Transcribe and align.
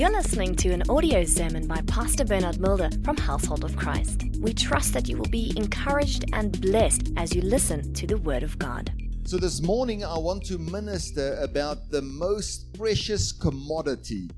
You're 0.00 0.08
listening 0.12 0.56
to 0.56 0.70
an 0.70 0.82
audio 0.88 1.24
sermon 1.24 1.66
by 1.66 1.82
Pastor 1.82 2.24
Bernard 2.24 2.58
Mulder 2.58 2.88
from 3.04 3.18
Household 3.18 3.64
of 3.64 3.76
Christ. 3.76 4.22
We 4.38 4.54
trust 4.54 4.94
that 4.94 5.10
you 5.10 5.18
will 5.18 5.28
be 5.28 5.52
encouraged 5.58 6.24
and 6.32 6.58
blessed 6.58 7.10
as 7.18 7.34
you 7.34 7.42
listen 7.42 7.92
to 7.92 8.06
the 8.06 8.16
Word 8.16 8.42
of 8.42 8.58
God. 8.58 8.90
So, 9.24 9.36
this 9.36 9.60
morning, 9.60 10.02
I 10.02 10.16
want 10.16 10.42
to 10.46 10.56
minister 10.56 11.34
about 11.42 11.90
the 11.90 12.00
most 12.00 12.72
precious 12.78 13.30
commodity 13.30 14.30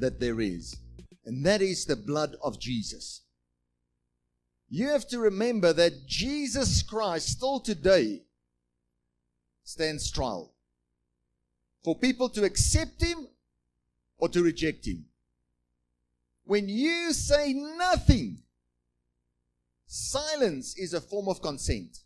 that 0.00 0.18
there 0.18 0.40
is, 0.40 0.74
and 1.24 1.46
that 1.46 1.62
is 1.62 1.84
the 1.84 1.94
blood 1.94 2.34
of 2.42 2.58
Jesus. 2.58 3.22
You 4.68 4.88
have 4.88 5.06
to 5.10 5.20
remember 5.20 5.72
that 5.74 6.08
Jesus 6.08 6.82
Christ, 6.82 7.28
still 7.28 7.60
today, 7.60 8.24
stands 9.62 10.10
trial 10.10 10.56
for 11.84 11.96
people 11.96 12.28
to 12.30 12.42
accept 12.42 13.00
Him 13.00 13.28
or 14.18 14.28
to 14.28 14.42
reject 14.42 14.86
Him. 14.86 15.06
When 16.44 16.68
you 16.68 17.12
say 17.12 17.52
nothing, 17.52 18.42
silence 19.86 20.76
is 20.76 20.92
a 20.92 21.00
form 21.00 21.28
of 21.28 21.40
consent. 21.40 21.98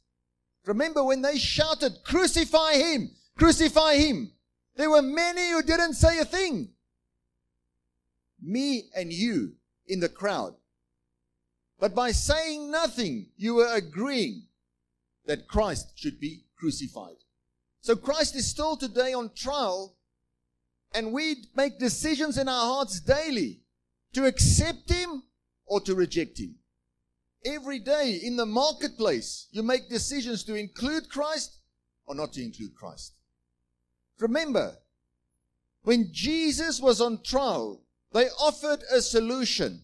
Remember 0.65 1.03
when 1.03 1.23
they 1.23 1.39
shouted, 1.39 2.05
Crucify 2.05 2.75
him! 2.75 3.11
Crucify 3.37 3.97
him! 3.97 4.33
There 4.77 4.91
were 4.91 5.03
many 5.03 5.51
who 5.51 5.63
didn't 5.63 5.95
say 5.95 6.19
a 6.19 6.25
thing. 6.25 6.69
Me 8.41 8.91
and 8.95 9.13
you 9.13 9.55
in 9.87 10.01
the 10.01 10.09
crowd. 10.09 10.55
But 11.81 11.95
by 11.95 12.13
saying 12.13 12.71
nothing, 12.71 13.29
you 13.37 13.55
were 13.55 13.75
agreeing 13.75 14.43
that 15.27 15.49
Christ 15.49 15.93
should 15.97 16.21
be 16.21 16.45
crucified. 16.57 17.17
So 17.81 17.97
Christ 17.97 18.37
is 18.37 18.47
still 18.47 18.77
today 18.77 19.15
on 19.15 19.31
trial, 19.35 19.97
and 20.95 21.13
we 21.13 21.45
make 21.55 21.79
decisions 21.79 22.39
in 22.39 22.49
our 22.49 22.75
hearts 22.75 23.01
daily 23.01 23.61
to 24.15 24.27
accept 24.27 24.91
him 24.91 25.23
or 25.67 25.81
to 25.83 25.95
reject 25.95 26.39
him. 26.39 26.57
Every 27.45 27.79
day 27.79 28.21
in 28.23 28.37
the 28.37 28.47
marketplace, 28.47 29.47
you 29.51 29.63
make 29.63 29.89
decisions 29.89 30.43
to 30.45 30.55
include 30.55 31.09
Christ 31.09 31.59
or 32.07 32.15
not 32.15 32.33
to 32.33 32.43
include 32.43 32.75
Christ. 32.75 33.15
Remember, 34.19 34.77
when 35.83 36.09
Jesus 36.13 36.81
was 36.81 37.01
on 37.01 37.23
trial, 37.23 37.83
they 38.13 38.27
offered 38.31 38.83
a 38.91 39.01
solution. 39.01 39.83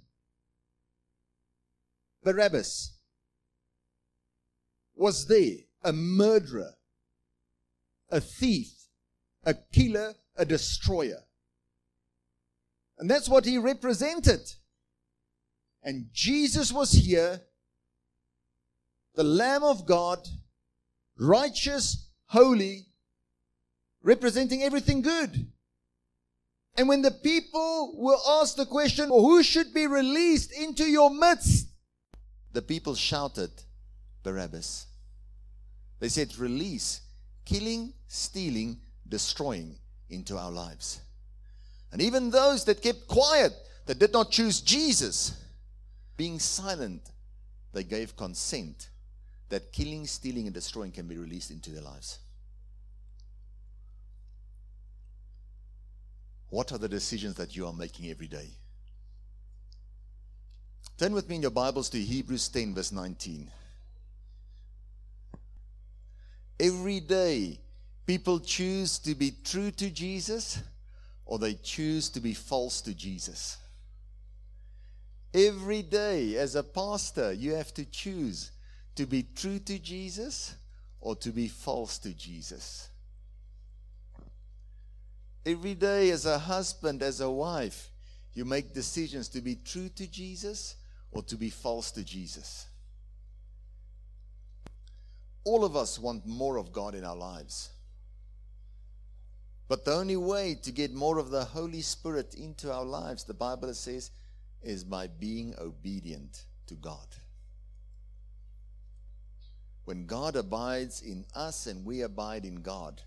Barabbas 2.24 2.94
was 4.96 5.26
there, 5.26 5.58
a 5.82 5.92
murderer, 5.92 6.72
a 8.10 8.20
thief, 8.20 8.72
a 9.44 9.54
killer, 9.54 10.14
a 10.36 10.44
destroyer. 10.44 11.22
And 12.98 13.10
that's 13.10 13.28
what 13.28 13.44
he 13.44 13.58
represented. 13.58 14.40
And 15.82 16.06
Jesus 16.12 16.72
was 16.72 16.92
here, 16.92 17.40
the 19.14 19.24
Lamb 19.24 19.62
of 19.62 19.86
God, 19.86 20.26
righteous, 21.18 22.08
holy, 22.26 22.86
representing 24.02 24.62
everything 24.62 25.02
good. 25.02 25.46
And 26.76 26.88
when 26.88 27.02
the 27.02 27.10
people 27.10 27.94
were 27.96 28.16
asked 28.40 28.56
the 28.56 28.66
question, 28.66 29.08
who 29.08 29.42
should 29.42 29.72
be 29.72 29.86
released 29.86 30.52
into 30.52 30.84
your 30.84 31.10
midst? 31.10 31.68
The 32.52 32.62
people 32.62 32.94
shouted, 32.94 33.50
Barabbas. 34.22 34.86
They 36.00 36.08
said, 36.08 36.36
release 36.38 37.02
killing, 37.44 37.92
stealing, 38.08 38.80
destroying 39.08 39.76
into 40.14 40.38
our 40.38 40.50
lives. 40.50 41.00
And 41.92 42.00
even 42.00 42.30
those 42.30 42.64
that 42.64 42.82
kept 42.82 43.06
quiet, 43.06 43.52
that 43.86 43.98
did 43.98 44.12
not 44.12 44.30
choose 44.30 44.60
Jesus, 44.60 45.40
being 46.16 46.38
silent, 46.38 47.10
they 47.72 47.84
gave 47.84 48.16
consent 48.16 48.88
that 49.48 49.72
killing, 49.72 50.06
stealing, 50.06 50.46
and 50.46 50.54
destroying 50.54 50.92
can 50.92 51.06
be 51.06 51.16
released 51.16 51.50
into 51.50 51.70
their 51.70 51.82
lives. 51.82 52.18
What 56.50 56.72
are 56.72 56.78
the 56.78 56.88
decisions 56.88 57.34
that 57.36 57.56
you 57.56 57.66
are 57.66 57.72
making 57.72 58.10
every 58.10 58.28
day? 58.28 58.48
Turn 60.96 61.12
with 61.12 61.28
me 61.28 61.36
in 61.36 61.42
your 61.42 61.50
Bibles 61.50 61.90
to 61.90 61.98
Hebrews 61.98 62.48
10, 62.48 62.74
verse 62.74 62.92
19. 62.92 63.50
Every 66.60 67.00
day, 67.00 67.58
people 68.06 68.40
choose 68.40 68.98
to 69.00 69.14
be 69.14 69.32
true 69.44 69.70
to 69.72 69.90
Jesus 69.90 70.62
or 71.26 71.38
they 71.38 71.54
choose 71.54 72.10
to 72.10 72.20
be 72.20 72.34
false 72.34 72.80
to 72.82 72.94
Jesus. 72.94 73.56
Every 75.32 75.82
day, 75.82 76.36
as 76.36 76.54
a 76.54 76.62
pastor, 76.62 77.32
you 77.32 77.54
have 77.54 77.74
to 77.74 77.84
choose 77.84 78.52
to 78.94 79.06
be 79.06 79.26
true 79.34 79.58
to 79.60 79.78
Jesus 79.78 80.54
or 81.00 81.16
to 81.16 81.30
be 81.30 81.48
false 81.48 81.98
to 81.98 82.14
Jesus. 82.14 82.88
Every 85.44 85.74
day, 85.74 86.10
as 86.10 86.24
a 86.24 86.38
husband, 86.38 87.02
as 87.02 87.20
a 87.20 87.30
wife, 87.30 87.90
you 88.32 88.44
make 88.44 88.72
decisions 88.72 89.28
to 89.28 89.40
be 89.40 89.56
true 89.56 89.88
to 89.90 90.06
Jesus 90.06 90.76
or 91.10 91.22
to 91.24 91.36
be 91.36 91.50
false 91.50 91.90
to 91.92 92.04
Jesus. 92.04 92.66
All 95.44 95.64
of 95.64 95.76
us 95.76 95.98
want 95.98 96.26
more 96.26 96.56
of 96.56 96.72
God 96.72 96.94
in 96.94 97.04
our 97.04 97.16
lives. 97.16 97.70
But 99.66 99.84
the 99.84 99.94
only 99.94 100.16
way 100.16 100.56
to 100.62 100.70
get 100.70 100.92
more 100.92 101.18
of 101.18 101.30
the 101.30 101.44
Holy 101.44 101.80
Spirit 101.80 102.34
into 102.34 102.72
our 102.72 102.84
lives, 102.84 103.24
the 103.24 103.34
Bible 103.34 103.72
says, 103.74 104.10
is 104.62 104.84
by 104.84 105.06
being 105.06 105.54
obedient 105.58 106.44
to 106.66 106.74
God. 106.74 107.06
When 109.84 110.06
God 110.06 110.36
abides 110.36 111.02
in 111.02 111.24
us 111.34 111.66
and 111.66 111.84
we 111.84 112.02
abide 112.02 112.44
in 112.44 112.56
God, 112.56 113.02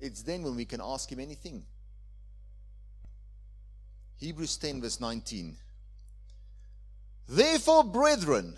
it's 0.00 0.22
then 0.22 0.42
when 0.42 0.56
we 0.56 0.64
can 0.64 0.80
ask 0.82 1.10
Him 1.10 1.20
anything. 1.20 1.64
Hebrews 4.18 4.56
10, 4.58 4.80
verse 4.80 5.00
19. 5.00 5.56
Therefore, 7.28 7.84
brethren, 7.84 8.56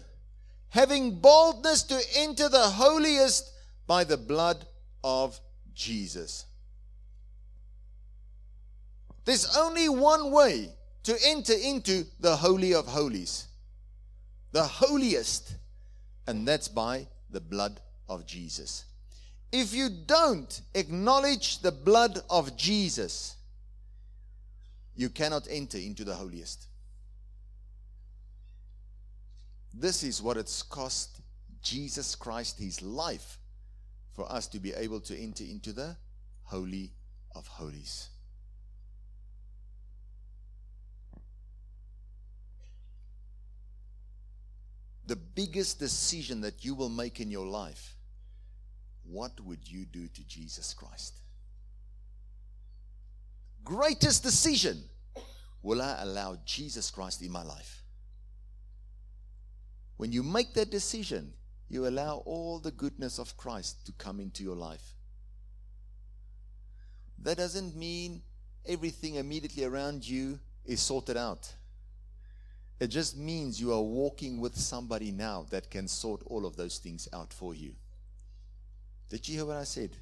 having 0.69 1.21
boldness 1.21 1.85
to 1.85 2.01
enter 2.17 2.49
the 2.49 2.69
holiest 2.69 3.53
by 3.87 4.05
the 4.05 4.17
blood 4.17 4.67
of 5.03 5.39
Jesus. 5.75 6.47
There's 9.27 9.57
only 9.57 9.89
one 9.89 10.31
way 10.31 10.71
to 11.03 11.19
enter 11.27 11.53
into 11.53 12.05
the 12.21 12.37
Holy 12.37 12.73
of 12.73 12.87
Holies, 12.87 13.49
the 14.53 14.63
holiest, 14.63 15.57
and 16.29 16.47
that's 16.47 16.69
by 16.69 17.09
the 17.31 17.41
blood 17.41 17.81
of 18.09 18.25
Jesus. 18.25 18.85
If 19.51 19.75
you 19.75 19.89
don't 19.91 20.61
acknowledge 20.75 21.59
the 21.59 21.73
blood 21.73 22.21
of 22.31 22.57
Jesus, 22.57 23.35
you 24.95 25.09
cannot 25.11 25.49
enter 25.51 25.79
into 25.79 26.05
the 26.05 26.15
holiest. 26.15 26.69
This 29.75 30.05
is 30.05 30.23
what 30.23 30.37
it's 30.37 30.63
cost 30.63 31.21
Jesus 31.63 32.15
Christ 32.15 32.61
his 32.61 32.81
life 32.81 33.39
for 34.13 34.31
us 34.31 34.47
to 34.49 34.61
be 34.61 34.73
able 34.73 35.01
to 35.01 35.19
enter 35.21 35.43
into 35.43 35.73
the 35.73 35.97
Holy 36.45 36.93
of 37.35 37.49
Holies. 37.49 38.09
The 45.07 45.17
biggest 45.17 45.79
decision 45.79 46.41
that 46.41 46.65
you 46.65 46.75
will 46.75 46.89
make 46.89 47.21
in 47.21 47.31
your 47.31 47.47
life 47.47 47.97
what 49.09 49.39
would 49.41 49.71
you 49.71 49.85
do 49.85 50.09
to 50.09 50.27
Jesus 50.27 50.75
Christ? 50.75 51.15
Greatest 53.65 54.23
decision 54.23 54.83
will 55.63 55.83
I 55.83 56.03
allow 56.03 56.37
Jesus 56.45 56.91
Christ 56.91 57.23
in 57.23 57.31
my 57.31 57.43
life? 57.43 57.83
When 59.97 60.13
you 60.13 60.23
make 60.23 60.55
that 60.55 60.71
decision, 60.71 61.33
you 61.69 61.87
allow 61.87 62.23
all 62.27 62.59
the 62.59 62.71
goodness 62.71 63.19
of 63.19 63.37
Christ 63.37 63.87
to 63.87 63.93
come 63.93 64.21
into 64.21 64.45
your 64.45 64.55
life. 64.55 64.95
That 67.23 67.39
doesn't 67.39 67.75
mean 67.75 68.23
everything 68.67 69.15
immediately 69.15 69.65
around 69.65 70.07
you 70.07 70.39
is 70.65 70.81
sorted 70.81 71.17
out. 71.17 71.53
It 72.79 72.89
just 72.89 73.17
means 73.17 73.61
you 73.61 73.73
are 73.73 73.83
walking 73.83 74.41
with 74.41 74.57
somebody 74.57 75.11
now 75.11 75.47
that 75.51 75.71
can 75.71 75.89
sort 75.89 76.23
all 76.27 76.45
of 76.45 76.57
those 76.57 76.79
things 76.79 77.09
out 77.13 77.33
for 77.33 77.55
you. 77.55 77.73
Did 79.09 79.27
you 79.29 79.37
hear 79.37 79.47
what 79.47 79.57
I 79.57 79.65
said? 79.65 79.97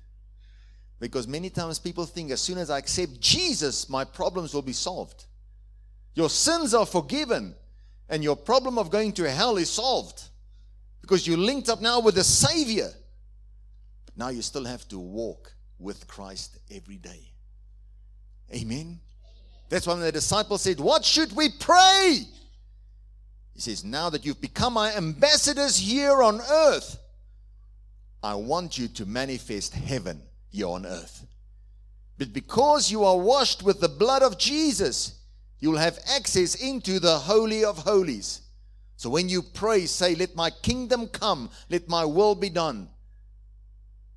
Because 0.98 1.28
many 1.28 1.50
times 1.50 1.78
people 1.78 2.06
think 2.06 2.30
as 2.30 2.40
soon 2.40 2.58
as 2.58 2.70
I 2.70 2.78
accept 2.78 3.20
Jesus, 3.20 3.88
my 3.88 4.04
problems 4.04 4.54
will 4.54 4.62
be 4.62 4.72
solved. 4.72 5.26
Your 6.14 6.30
sins 6.30 6.74
are 6.74 6.86
forgiven 6.86 7.54
and 8.08 8.22
your 8.22 8.36
problem 8.36 8.78
of 8.78 8.90
going 8.90 9.12
to 9.12 9.30
hell 9.30 9.56
is 9.56 9.70
solved 9.70 10.22
because 11.00 11.26
you're 11.26 11.38
linked 11.38 11.68
up 11.68 11.80
now 11.80 12.00
with 12.00 12.14
the 12.14 12.24
Savior. 12.24 12.88
But 14.06 14.16
now 14.16 14.28
you 14.28 14.42
still 14.42 14.64
have 14.64 14.86
to 14.88 14.98
walk 14.98 15.52
with 15.78 16.06
Christ 16.08 16.58
every 16.70 16.96
day. 16.96 17.30
Amen. 18.54 19.00
That's 19.68 19.86
why 19.86 19.96
the 19.96 20.12
disciples 20.12 20.62
said, 20.62 20.78
What 20.80 21.04
should 21.04 21.34
we 21.34 21.50
pray? 21.50 22.20
He 23.54 23.60
says, 23.60 23.84
Now 23.84 24.10
that 24.10 24.26
you've 24.26 24.40
become 24.40 24.74
my 24.74 24.94
ambassadors 24.94 25.78
here 25.78 26.22
on 26.22 26.40
earth, 26.40 26.98
I 28.22 28.34
want 28.34 28.78
you 28.78 28.88
to 28.88 29.06
manifest 29.06 29.74
heaven 29.74 30.22
here 30.50 30.66
on 30.66 30.84
earth. 30.84 31.26
But 32.18 32.32
because 32.32 32.90
you 32.90 33.04
are 33.04 33.16
washed 33.16 33.62
with 33.62 33.80
the 33.80 33.88
blood 33.88 34.22
of 34.22 34.38
Jesus, 34.38 35.20
you'll 35.60 35.76
have 35.76 35.98
access 36.16 36.54
into 36.54 36.98
the 36.98 37.18
Holy 37.18 37.64
of 37.64 37.78
Holies. 37.78 38.40
So 38.96 39.10
when 39.10 39.28
you 39.28 39.42
pray, 39.42 39.86
say, 39.86 40.14
Let 40.14 40.34
my 40.34 40.50
kingdom 40.50 41.06
come, 41.08 41.50
let 41.70 41.88
my 41.88 42.04
will 42.04 42.34
be 42.34 42.50
done. 42.50 42.88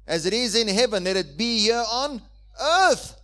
As 0.07 0.25
it 0.25 0.34
is 0.34 0.56
in 0.56 0.68
heaven, 0.68 1.04
let 1.04 1.18
it 1.18 1.38
be 1.38 1.60
here 1.60 1.84
on 1.92 2.22
earth. 2.62 3.19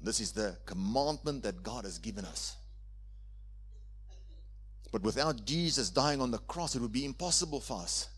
This 0.00 0.20
is 0.20 0.32
the 0.32 0.56
commandment 0.64 1.42
that 1.42 1.62
God 1.62 1.84
has 1.84 1.98
given 1.98 2.24
us. 2.24 2.56
But 4.96 5.02
without 5.02 5.44
Jesus 5.44 5.90
dying 5.90 6.22
on 6.22 6.30
the 6.30 6.38
cross, 6.38 6.74
it 6.74 6.80
would 6.80 6.90
be 6.90 7.04
impossible 7.04 7.60
for 7.60 7.82
us. 7.82 8.08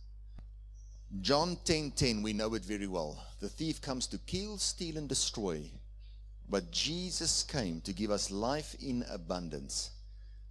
John 1.20 1.56
10:10 1.56 1.64
10, 1.64 1.90
10, 1.90 2.22
we 2.22 2.32
know 2.32 2.54
it 2.54 2.64
very 2.64 2.86
well. 2.86 3.20
The 3.40 3.48
thief 3.48 3.80
comes 3.80 4.06
to 4.06 4.18
kill, 4.18 4.58
steal 4.58 4.96
and 4.96 5.08
destroy. 5.08 5.72
But 6.48 6.70
Jesus 6.70 7.42
came 7.42 7.80
to 7.80 7.92
give 7.92 8.12
us 8.12 8.30
life 8.30 8.76
in 8.80 9.04
abundance, 9.10 9.90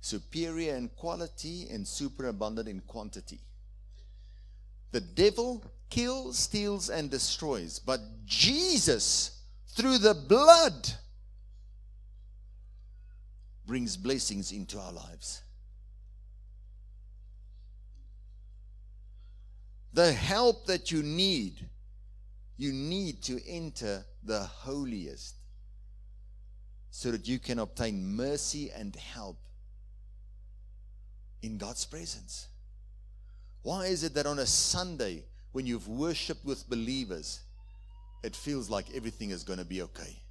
superior 0.02 0.76
in 0.76 0.90
quality 0.90 1.70
and 1.70 1.88
superabundant 1.88 2.68
in 2.68 2.82
quantity. 2.82 3.40
The 4.92 5.00
devil 5.00 5.64
kills, 5.90 6.38
steals 6.38 6.90
and 6.90 7.10
destroys, 7.10 7.80
but 7.80 8.02
Jesus 8.26 9.44
through 9.70 10.00
the 10.00 10.14
blood 10.14 10.90
brings 13.66 13.96
blessings 13.96 14.52
into 14.52 14.78
our 14.78 14.92
lives. 14.92 15.44
The 19.94 20.12
help 20.12 20.68
that 20.68 20.92
you 20.92 21.02
need, 21.04 21.68
you 22.58 22.72
need 22.72 23.22
to 23.24 23.40
enter 23.48 24.06
the 24.24 24.42
holiest 24.42 25.36
so 26.92 27.12
that 27.12 27.28
you 27.28 27.40
can 27.40 27.60
obtain 27.60 28.16
mercy 28.16 28.72
and 28.72 28.96
help 28.96 29.38
in 31.42 31.58
God's 31.58 31.86
presence. 31.86 32.48
Why 33.62 33.86
is 33.86 34.04
it 34.04 34.14
that 34.16 34.26
on 34.26 34.40
a 34.40 34.46
Sunday, 34.46 35.24
when 35.52 35.66
you've 35.66 35.88
worshiped 35.88 36.46
with 36.46 36.70
believers, 36.70 37.42
it 38.24 38.36
feels 38.36 38.70
like 38.70 38.86
everything 38.96 39.30
is 39.30 39.44
going 39.44 39.60
to 39.60 39.66
be 39.66 39.82
okay? 39.84 40.24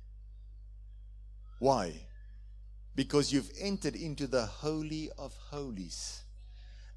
Why? 1.58 1.92
Because 2.94 3.32
you've 3.32 3.50
entered 3.60 3.94
into 3.94 4.26
the 4.26 4.46
Holy 4.46 5.10
of 5.18 5.34
Holies. 5.50 6.22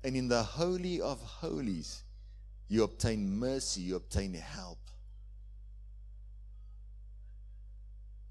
And 0.04 0.16
in 0.16 0.28
the 0.28 0.44
Holy 0.44 1.02
of 1.02 1.22
Holies, 1.22 2.04
you 2.70 2.84
obtain 2.84 3.38
mercy, 3.38 3.82
you 3.82 3.96
obtain 3.96 4.36
help. 4.36 4.78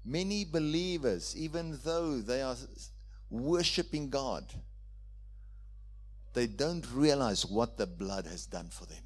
Many 0.05 0.45
believers, 0.45 1.35
even 1.37 1.77
though 1.83 2.19
they 2.19 2.41
are 2.41 2.55
worshiping 3.29 4.09
God, 4.09 4.45
they 6.33 6.47
don't 6.47 6.85
realize 6.93 7.45
what 7.45 7.77
the 7.77 7.85
blood 7.85 8.25
has 8.25 8.45
done 8.45 8.69
for 8.69 8.85
them. 8.85 9.03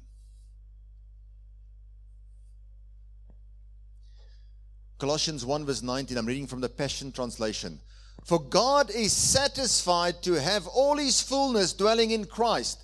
Colossians 4.98 5.44
1, 5.44 5.66
verse 5.66 5.82
19, 5.82 6.16
I'm 6.16 6.26
reading 6.26 6.46
from 6.46 6.60
the 6.60 6.68
Passion 6.68 7.10
Translation. 7.10 7.80
For 8.24 8.38
God 8.38 8.90
is 8.90 9.12
satisfied 9.12 10.22
to 10.22 10.34
have 10.34 10.68
all 10.68 10.96
his 10.96 11.20
fullness 11.20 11.72
dwelling 11.72 12.12
in 12.12 12.24
Christ 12.24 12.83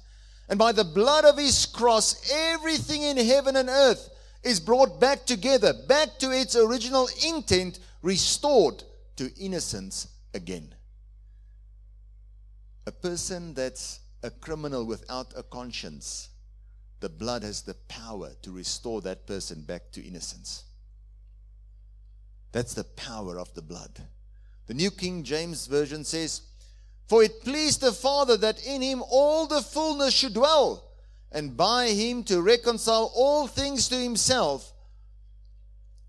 and 0.50 0.58
by 0.58 0.72
the 0.72 0.84
blood 0.84 1.24
of 1.24 1.38
his 1.38 1.64
cross, 1.64 2.28
everything 2.32 3.02
in 3.04 3.16
heaven 3.16 3.54
and 3.54 3.68
earth 3.68 4.10
is 4.42 4.58
brought 4.58 5.00
back 5.00 5.24
together, 5.24 5.72
back 5.72 6.18
to 6.18 6.32
its 6.32 6.56
original 6.56 7.08
intent, 7.24 7.78
restored 8.02 8.82
to 9.14 9.32
innocence 9.38 10.08
again. 10.34 10.74
A 12.84 12.90
person 12.90 13.54
that's 13.54 14.00
a 14.24 14.30
criminal 14.30 14.84
without 14.84 15.32
a 15.36 15.44
conscience, 15.44 16.30
the 16.98 17.08
blood 17.08 17.44
has 17.44 17.62
the 17.62 17.74
power 17.86 18.32
to 18.42 18.50
restore 18.50 19.00
that 19.02 19.28
person 19.28 19.62
back 19.62 19.92
to 19.92 20.04
innocence. 20.04 20.64
That's 22.50 22.74
the 22.74 22.84
power 22.84 23.38
of 23.38 23.54
the 23.54 23.62
blood. 23.62 24.00
The 24.66 24.74
New 24.74 24.90
King 24.90 25.22
James 25.22 25.68
Version 25.68 26.02
says, 26.02 26.42
for 27.10 27.24
it 27.24 27.42
pleased 27.42 27.80
the 27.80 27.90
Father 27.90 28.36
that 28.36 28.64
in 28.64 28.80
him 28.80 29.02
all 29.10 29.44
the 29.44 29.62
fullness 29.62 30.14
should 30.14 30.32
dwell, 30.32 30.84
and 31.32 31.56
by 31.56 31.88
him 31.88 32.22
to 32.22 32.40
reconcile 32.40 33.10
all 33.16 33.48
things 33.48 33.88
to 33.88 33.96
himself. 33.96 34.72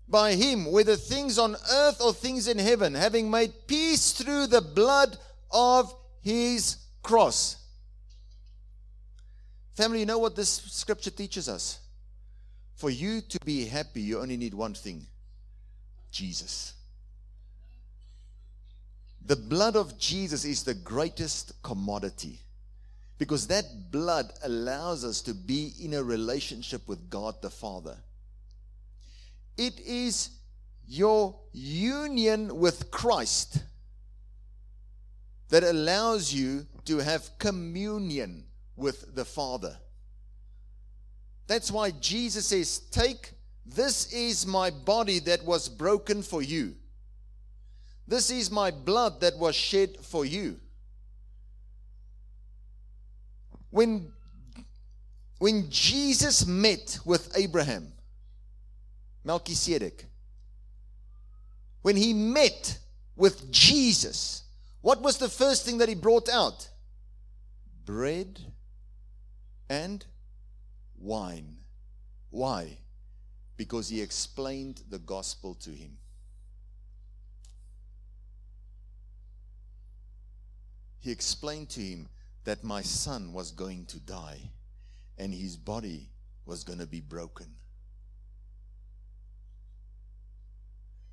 By 0.06 0.34
him, 0.34 0.70
whether 0.70 0.94
things 0.94 1.40
on 1.40 1.56
earth 1.72 2.00
or 2.00 2.12
things 2.12 2.46
in 2.46 2.56
heaven, 2.56 2.94
having 2.94 3.28
made 3.32 3.66
peace 3.66 4.12
through 4.12 4.46
the 4.46 4.60
blood 4.60 5.18
of 5.50 5.92
his 6.20 6.76
cross. 7.02 7.56
Family, 9.74 9.98
you 9.98 10.06
know 10.06 10.20
what 10.20 10.36
this 10.36 10.50
scripture 10.50 11.10
teaches 11.10 11.48
us? 11.48 11.80
For 12.76 12.90
you 12.90 13.22
to 13.22 13.40
be 13.44 13.64
happy, 13.64 14.02
you 14.02 14.20
only 14.20 14.36
need 14.36 14.54
one 14.54 14.74
thing 14.74 15.04
Jesus. 16.12 16.74
The 19.26 19.36
blood 19.36 19.76
of 19.76 19.98
Jesus 19.98 20.44
is 20.44 20.64
the 20.64 20.74
greatest 20.74 21.62
commodity 21.62 22.40
because 23.18 23.46
that 23.46 23.90
blood 23.90 24.32
allows 24.42 25.04
us 25.04 25.20
to 25.22 25.34
be 25.34 25.72
in 25.80 25.94
a 25.94 26.02
relationship 26.02 26.88
with 26.88 27.08
God 27.08 27.40
the 27.40 27.50
Father. 27.50 27.96
It 29.56 29.78
is 29.80 30.30
your 30.88 31.38
union 31.52 32.58
with 32.58 32.90
Christ 32.90 33.62
that 35.50 35.62
allows 35.62 36.32
you 36.32 36.66
to 36.86 36.98
have 36.98 37.38
communion 37.38 38.44
with 38.74 39.14
the 39.14 39.24
Father. 39.24 39.76
That's 41.46 41.70
why 41.70 41.92
Jesus 41.92 42.46
says, 42.46 42.78
Take, 42.90 43.32
this 43.64 44.12
is 44.12 44.46
my 44.46 44.70
body 44.70 45.20
that 45.20 45.44
was 45.44 45.68
broken 45.68 46.22
for 46.22 46.42
you. 46.42 46.74
This 48.06 48.30
is 48.30 48.50
my 48.50 48.70
blood 48.70 49.20
that 49.20 49.38
was 49.38 49.54
shed 49.54 49.96
for 50.02 50.24
you. 50.24 50.58
When, 53.70 54.12
when 55.38 55.70
Jesus 55.70 56.46
met 56.46 56.98
with 57.04 57.32
Abraham, 57.36 57.92
Melchizedek, 59.24 60.04
when 61.82 61.96
he 61.96 62.12
met 62.12 62.78
with 63.16 63.50
Jesus, 63.50 64.42
what 64.82 65.00
was 65.00 65.18
the 65.18 65.28
first 65.28 65.64
thing 65.64 65.78
that 65.78 65.88
he 65.88 65.94
brought 65.94 66.28
out? 66.28 66.68
Bread 67.84 68.40
and 69.68 70.04
wine. 70.98 71.56
Why? 72.30 72.78
Because 73.56 73.88
he 73.88 74.02
explained 74.02 74.82
the 74.90 74.98
gospel 74.98 75.54
to 75.56 75.70
him. 75.70 75.98
He 81.02 81.10
explained 81.10 81.68
to 81.68 81.80
him 81.80 82.08
that 82.44 82.62
my 82.62 82.80
son 82.80 83.32
was 83.32 83.50
going 83.50 83.84
to 83.86 83.98
die 83.98 84.38
and 85.18 85.34
his 85.34 85.56
body 85.56 86.08
was 86.46 86.62
going 86.62 86.78
to 86.78 86.86
be 86.86 87.00
broken. 87.00 87.46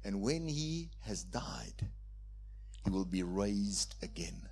And 0.04 0.22
when 0.22 0.48
he 0.48 0.92
has 1.02 1.24
died, 1.24 1.90
he 2.86 2.92
will 2.92 3.04
be 3.04 3.24
raised 3.24 3.96
again 4.04 4.48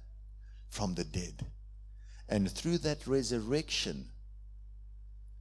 from 0.69 0.95
the 0.95 1.03
dead. 1.03 1.45
And 2.27 2.51
through 2.51 2.79
that 2.79 3.05
resurrection, 3.05 4.09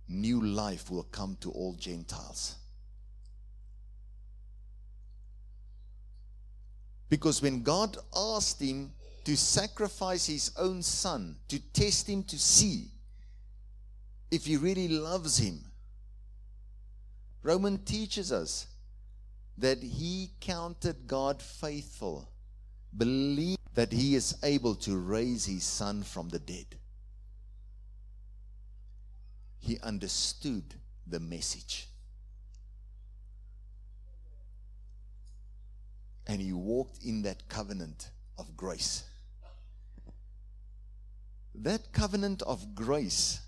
new 0.08 0.42
life 0.42 0.90
will 0.90 1.04
come 1.04 1.38
to 1.40 1.50
all 1.50 1.72
Gentiles. 1.72 2.56
Because 7.08 7.40
when 7.40 7.62
God 7.62 7.96
asked 8.14 8.60
him 8.60 8.92
to 9.26 9.36
sacrifice 9.36 10.26
his 10.26 10.52
own 10.56 10.80
son 10.80 11.34
to 11.48 11.58
test 11.58 12.08
him 12.08 12.22
to 12.22 12.38
see 12.38 12.92
if 14.30 14.46
he 14.46 14.56
really 14.56 14.86
loves 14.86 15.36
him. 15.36 15.64
Roman 17.42 17.78
teaches 17.78 18.30
us 18.30 18.68
that 19.58 19.82
he 19.82 20.30
counted 20.40 21.08
God 21.08 21.42
faithful, 21.42 22.28
believed 22.96 23.58
that 23.74 23.92
he 23.92 24.14
is 24.14 24.38
able 24.44 24.76
to 24.76 24.96
raise 24.96 25.44
his 25.44 25.64
son 25.64 26.04
from 26.04 26.28
the 26.28 26.38
dead. 26.38 26.76
He 29.58 29.80
understood 29.80 30.62
the 31.04 31.18
message. 31.18 31.88
and 36.28 36.40
he 36.40 36.52
walked 36.52 37.04
in 37.04 37.22
that 37.22 37.48
covenant 37.48 38.10
of 38.36 38.56
grace. 38.56 39.04
That 41.62 41.92
covenant 41.92 42.42
of 42.42 42.74
grace 42.74 43.40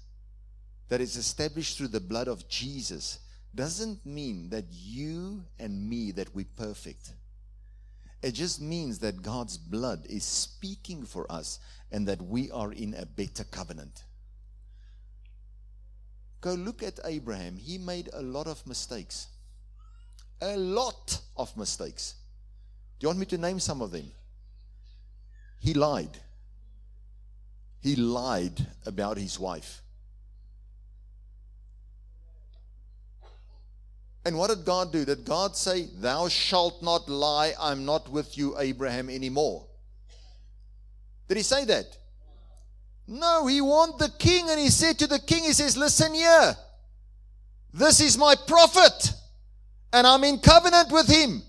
that 0.89 1.01
is 1.01 1.17
established 1.17 1.77
through 1.77 1.89
the 1.89 2.01
blood 2.01 2.29
of 2.29 2.49
Jesus 2.49 3.19
doesn't 3.55 4.05
mean 4.07 4.49
that 4.51 4.65
you 4.71 5.45
and 5.59 5.89
me 5.89 6.13
that 6.13 6.35
we're 6.35 6.47
perfect. 6.57 7.13
It 8.23 8.33
just 8.33 8.61
means 8.61 8.99
that 9.01 9.23
God's 9.23 9.57
blood 9.57 10.07
is 10.09 10.25
speaking 10.25 11.05
for 11.05 11.31
us 11.31 11.61
and 11.93 12.07
that 12.09 12.21
we 12.21 12.51
are 12.51 12.73
in 12.73 12.95
a 12.95 13.07
better 13.07 13.45
covenant. 13.45 14.05
Go 16.41 16.55
look 16.55 16.83
at 16.83 17.01
Abraham. 17.05 17.57
He 17.57 17.79
made 17.79 18.11
a 18.13 18.23
lot 18.23 18.47
of 18.47 18.67
mistakes. 18.67 19.29
A 20.41 20.57
lot 20.57 21.21
of 21.37 21.57
mistakes. 21.57 22.15
Do 22.99 23.05
you 23.05 23.09
want 23.09 23.19
me 23.19 23.27
to 23.27 23.39
name 23.39 23.61
some 23.61 23.83
of 23.83 23.91
them? 23.91 24.11
He 25.61 25.75
lied. 25.75 26.19
He 27.81 27.97
lied 27.97 28.67
about 28.87 29.17
his 29.17 29.39
wife. 29.39 29.83
And 34.25 34.37
what 34.37 34.51
did 34.51 34.65
God 34.65 34.93
do? 34.93 35.05
Did 35.05 35.25
God 35.25 35.57
say, 35.57 35.87
Thou 35.87 36.29
shalt 36.29 36.83
not 36.83 37.09
lie, 37.09 37.55
I'm 37.59 37.85
not 37.85 38.11
with 38.11 38.37
you, 38.37 38.59
Abraham, 38.59 39.09
anymore? 39.09 39.67
Did 41.29 41.39
he 41.39 41.43
say 41.43 41.65
that? 41.65 41.97
No, 43.07 43.47
he 43.47 43.63
warned 43.63 43.99
the 43.99 44.11
king 44.19 44.51
and 44.51 44.61
he 44.61 44.69
said 44.69 44.99
to 44.99 45.07
the 45.07 45.19
king, 45.19 45.45
He 45.45 45.55
says, 45.55 45.77
Listen 45.77 46.13
here, 46.13 46.57
this 47.73 48.01
is 48.01 48.19
my 48.19 48.35
prophet, 48.47 49.13
and 49.93 50.07
I'm 50.07 50.25
in 50.25 50.39
covenant 50.41 50.91
with 50.91 51.09
him. 51.09 51.43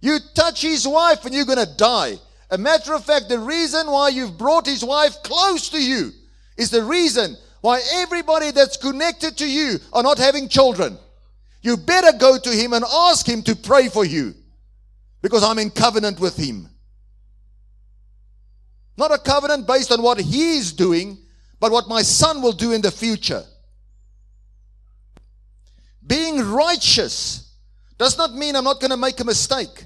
You 0.00 0.18
touch 0.34 0.62
his 0.62 0.86
wife 0.86 1.24
and 1.24 1.34
you're 1.34 1.44
going 1.44 1.58
to 1.58 1.76
die. 1.76 2.18
A 2.50 2.58
matter 2.58 2.94
of 2.94 3.04
fact, 3.04 3.28
the 3.28 3.38
reason 3.38 3.90
why 3.90 4.08
you've 4.08 4.38
brought 4.38 4.66
his 4.66 4.84
wife 4.84 5.22
close 5.22 5.68
to 5.70 5.82
you 5.82 6.12
is 6.56 6.70
the 6.70 6.82
reason 6.82 7.36
why 7.60 7.80
everybody 7.94 8.50
that's 8.50 8.76
connected 8.76 9.36
to 9.38 9.48
you 9.48 9.78
are 9.92 10.02
not 10.02 10.18
having 10.18 10.48
children. 10.48 10.98
You 11.60 11.76
better 11.76 12.16
go 12.16 12.38
to 12.38 12.50
him 12.50 12.72
and 12.72 12.84
ask 12.84 13.28
him 13.28 13.42
to 13.42 13.56
pray 13.56 13.88
for 13.88 14.04
you 14.04 14.34
because 15.20 15.42
I'm 15.42 15.58
in 15.58 15.70
covenant 15.70 16.20
with 16.20 16.36
him. 16.36 16.68
Not 18.96 19.12
a 19.12 19.18
covenant 19.18 19.66
based 19.66 19.92
on 19.92 20.02
what 20.02 20.18
he's 20.18 20.72
doing, 20.72 21.18
but 21.60 21.70
what 21.70 21.88
my 21.88 22.02
son 22.02 22.40
will 22.40 22.52
do 22.52 22.72
in 22.72 22.80
the 22.80 22.90
future. 22.90 23.44
Being 26.06 26.40
righteous 26.40 27.54
does 27.98 28.16
not 28.16 28.34
mean 28.34 28.56
I'm 28.56 28.64
not 28.64 28.80
going 28.80 28.90
to 28.90 28.96
make 28.96 29.20
a 29.20 29.24
mistake. 29.24 29.84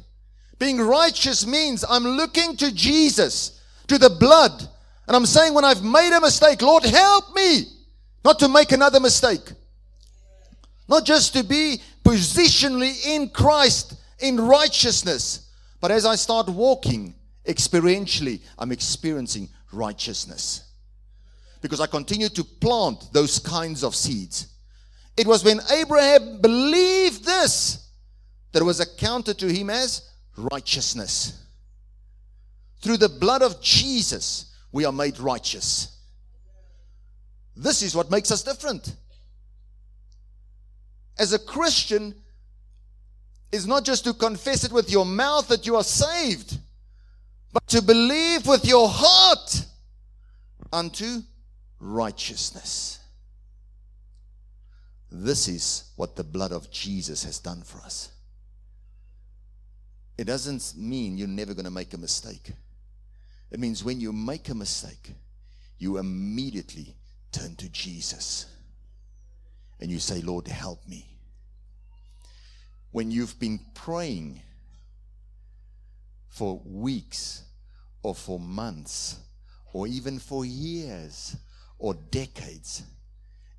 Being 0.59 0.80
righteous 0.80 1.47
means 1.47 1.85
I'm 1.88 2.04
looking 2.04 2.56
to 2.59 2.73
Jesus, 2.73 3.61
to 3.88 3.99
the 3.99 4.11
blood, 4.11 4.68
and 5.06 5.16
I'm 5.16 5.26
saying 5.26 5.54
when 5.54 5.64
I've 5.64 5.82
made 5.82 6.16
a 6.16 6.21
mistake, 6.21 6.62
Lord, 6.62 6.85
help 6.85 7.35
me 7.35 7.64
not 8.25 8.38
to 8.38 8.49
make 8.49 8.73
another 8.73 9.00
mistake. 9.00 9.52
Not 10.88 11.04
just 11.04 11.32
to 11.35 11.42
be 11.42 11.80
positionally 12.04 13.06
in 13.06 13.30
Christ 13.30 13.94
in 14.21 14.40
righteousness, 14.40 15.50
but 15.80 15.90
as 15.90 16.06
I 16.06 16.14
start 16.14 16.49
walking 16.49 17.14
experientially, 17.44 18.40
I'm 18.59 18.73
experiencing 18.73 19.49
righteousness. 19.73 20.64
Because 21.61 21.80
I 21.80 21.87
continue 21.87 22.28
to 22.28 22.44
plant 22.44 23.12
those 23.12 23.38
kinds 23.38 23.82
of 23.85 23.94
seeds. 23.94 24.49
It 25.16 25.26
was 25.26 25.44
when 25.44 25.61
Abraham 25.73 26.40
believed 26.40 27.25
this 27.25 27.88
that 28.52 28.61
it 28.61 28.64
was 28.64 28.80
accounted 28.80 29.38
to 29.38 29.52
him 29.52 29.71
as 29.71 30.09
righteousness. 30.36 31.44
Through 32.80 32.96
the 32.98 33.08
blood 33.08 33.42
of 33.42 33.60
Jesus, 33.60 34.54
we 34.72 34.84
are 34.84 34.92
made 34.92 35.18
righteous. 35.18 35.96
This 37.56 37.82
is 37.82 37.94
what 37.94 38.10
makes 38.10 38.30
us 38.30 38.42
different 38.42 38.96
as 41.18 41.32
a 41.32 41.38
Christian 41.38 42.14
is 43.50 43.66
not 43.66 43.84
just 43.84 44.04
to 44.04 44.14
confess 44.14 44.64
it 44.64 44.72
with 44.72 44.90
your 44.90 45.04
mouth 45.04 45.48
that 45.48 45.66
you 45.66 45.76
are 45.76 45.84
saved, 45.84 46.58
but 47.52 47.66
to 47.68 47.82
believe 47.82 48.46
with 48.46 48.64
your 48.64 48.88
heart 48.88 49.64
unto 50.72 51.20
righteousness. 51.78 52.98
This 55.10 55.48
is 55.48 55.92
what 55.96 56.16
the 56.16 56.24
blood 56.24 56.52
of 56.52 56.70
Jesus 56.70 57.24
has 57.24 57.38
done 57.38 57.62
for 57.62 57.78
us. 57.82 58.10
It 60.22 60.26
doesn't 60.26 60.74
mean 60.76 61.18
you're 61.18 61.26
never 61.26 61.52
going 61.52 61.64
to 61.64 61.70
make 61.72 61.94
a 61.94 61.98
mistake. 61.98 62.52
It 63.50 63.58
means 63.58 63.82
when 63.82 64.00
you 64.00 64.12
make 64.12 64.48
a 64.50 64.54
mistake, 64.54 65.14
you 65.78 65.98
immediately 65.98 66.94
turn 67.32 67.56
to 67.56 67.68
Jesus 67.68 68.46
and 69.80 69.90
you 69.90 69.98
say, 69.98 70.20
Lord, 70.20 70.46
help 70.46 70.86
me. 70.86 71.08
When 72.92 73.10
you've 73.10 73.36
been 73.40 73.58
praying 73.74 74.40
for 76.28 76.62
weeks 76.64 77.42
or 78.04 78.14
for 78.14 78.38
months 78.38 79.16
or 79.72 79.88
even 79.88 80.20
for 80.20 80.44
years 80.44 81.34
or 81.80 81.94
decades 81.94 82.84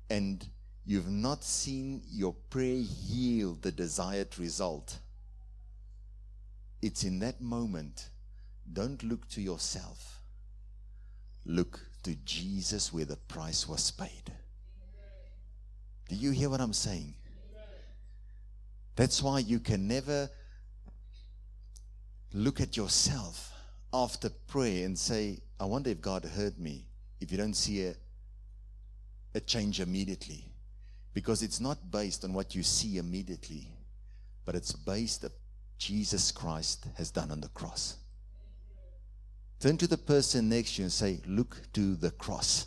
and 0.08 0.48
you've 0.86 1.10
not 1.10 1.44
seen 1.44 2.00
your 2.10 2.34
prayer 2.48 2.84
yield 3.06 3.60
the 3.60 3.70
desired 3.70 4.38
result, 4.38 4.96
it's 6.84 7.02
in 7.02 7.18
that 7.20 7.40
moment. 7.40 8.10
Don't 8.70 9.02
look 9.02 9.26
to 9.30 9.40
yourself. 9.40 10.20
Look 11.46 11.80
to 12.02 12.14
Jesus 12.26 12.92
where 12.92 13.06
the 13.06 13.16
price 13.16 13.66
was 13.66 13.90
paid. 13.90 14.30
Do 16.10 16.14
you 16.14 16.30
hear 16.32 16.50
what 16.50 16.60
I'm 16.60 16.74
saying? 16.74 17.14
That's 18.96 19.22
why 19.22 19.38
you 19.38 19.60
can 19.60 19.88
never 19.88 20.28
look 22.34 22.60
at 22.60 22.76
yourself 22.76 23.50
after 23.90 24.28
prayer 24.28 24.84
and 24.84 24.98
say, 24.98 25.38
I 25.58 25.64
wonder 25.64 25.88
if 25.88 26.02
God 26.02 26.26
heard 26.26 26.58
me, 26.58 26.86
if 27.18 27.32
you 27.32 27.38
don't 27.38 27.54
see 27.54 27.86
a, 27.86 27.94
a 29.34 29.40
change 29.40 29.80
immediately. 29.80 30.44
Because 31.14 31.42
it's 31.42 31.60
not 31.60 31.90
based 31.90 32.24
on 32.24 32.34
what 32.34 32.54
you 32.54 32.62
see 32.62 32.98
immediately, 32.98 33.68
but 34.44 34.54
it's 34.54 34.72
based 34.72 35.24
Jesus 35.78 36.30
Christ 36.30 36.86
has 36.96 37.10
done 37.10 37.30
on 37.30 37.40
the 37.40 37.48
cross. 37.48 37.96
Turn 39.60 39.76
to 39.78 39.86
the 39.86 39.98
person 39.98 40.48
next 40.48 40.76
to 40.76 40.82
you 40.82 40.84
and 40.84 40.92
say, 40.92 41.20
Look 41.26 41.56
to 41.72 41.94
the 41.96 42.10
cross. 42.10 42.66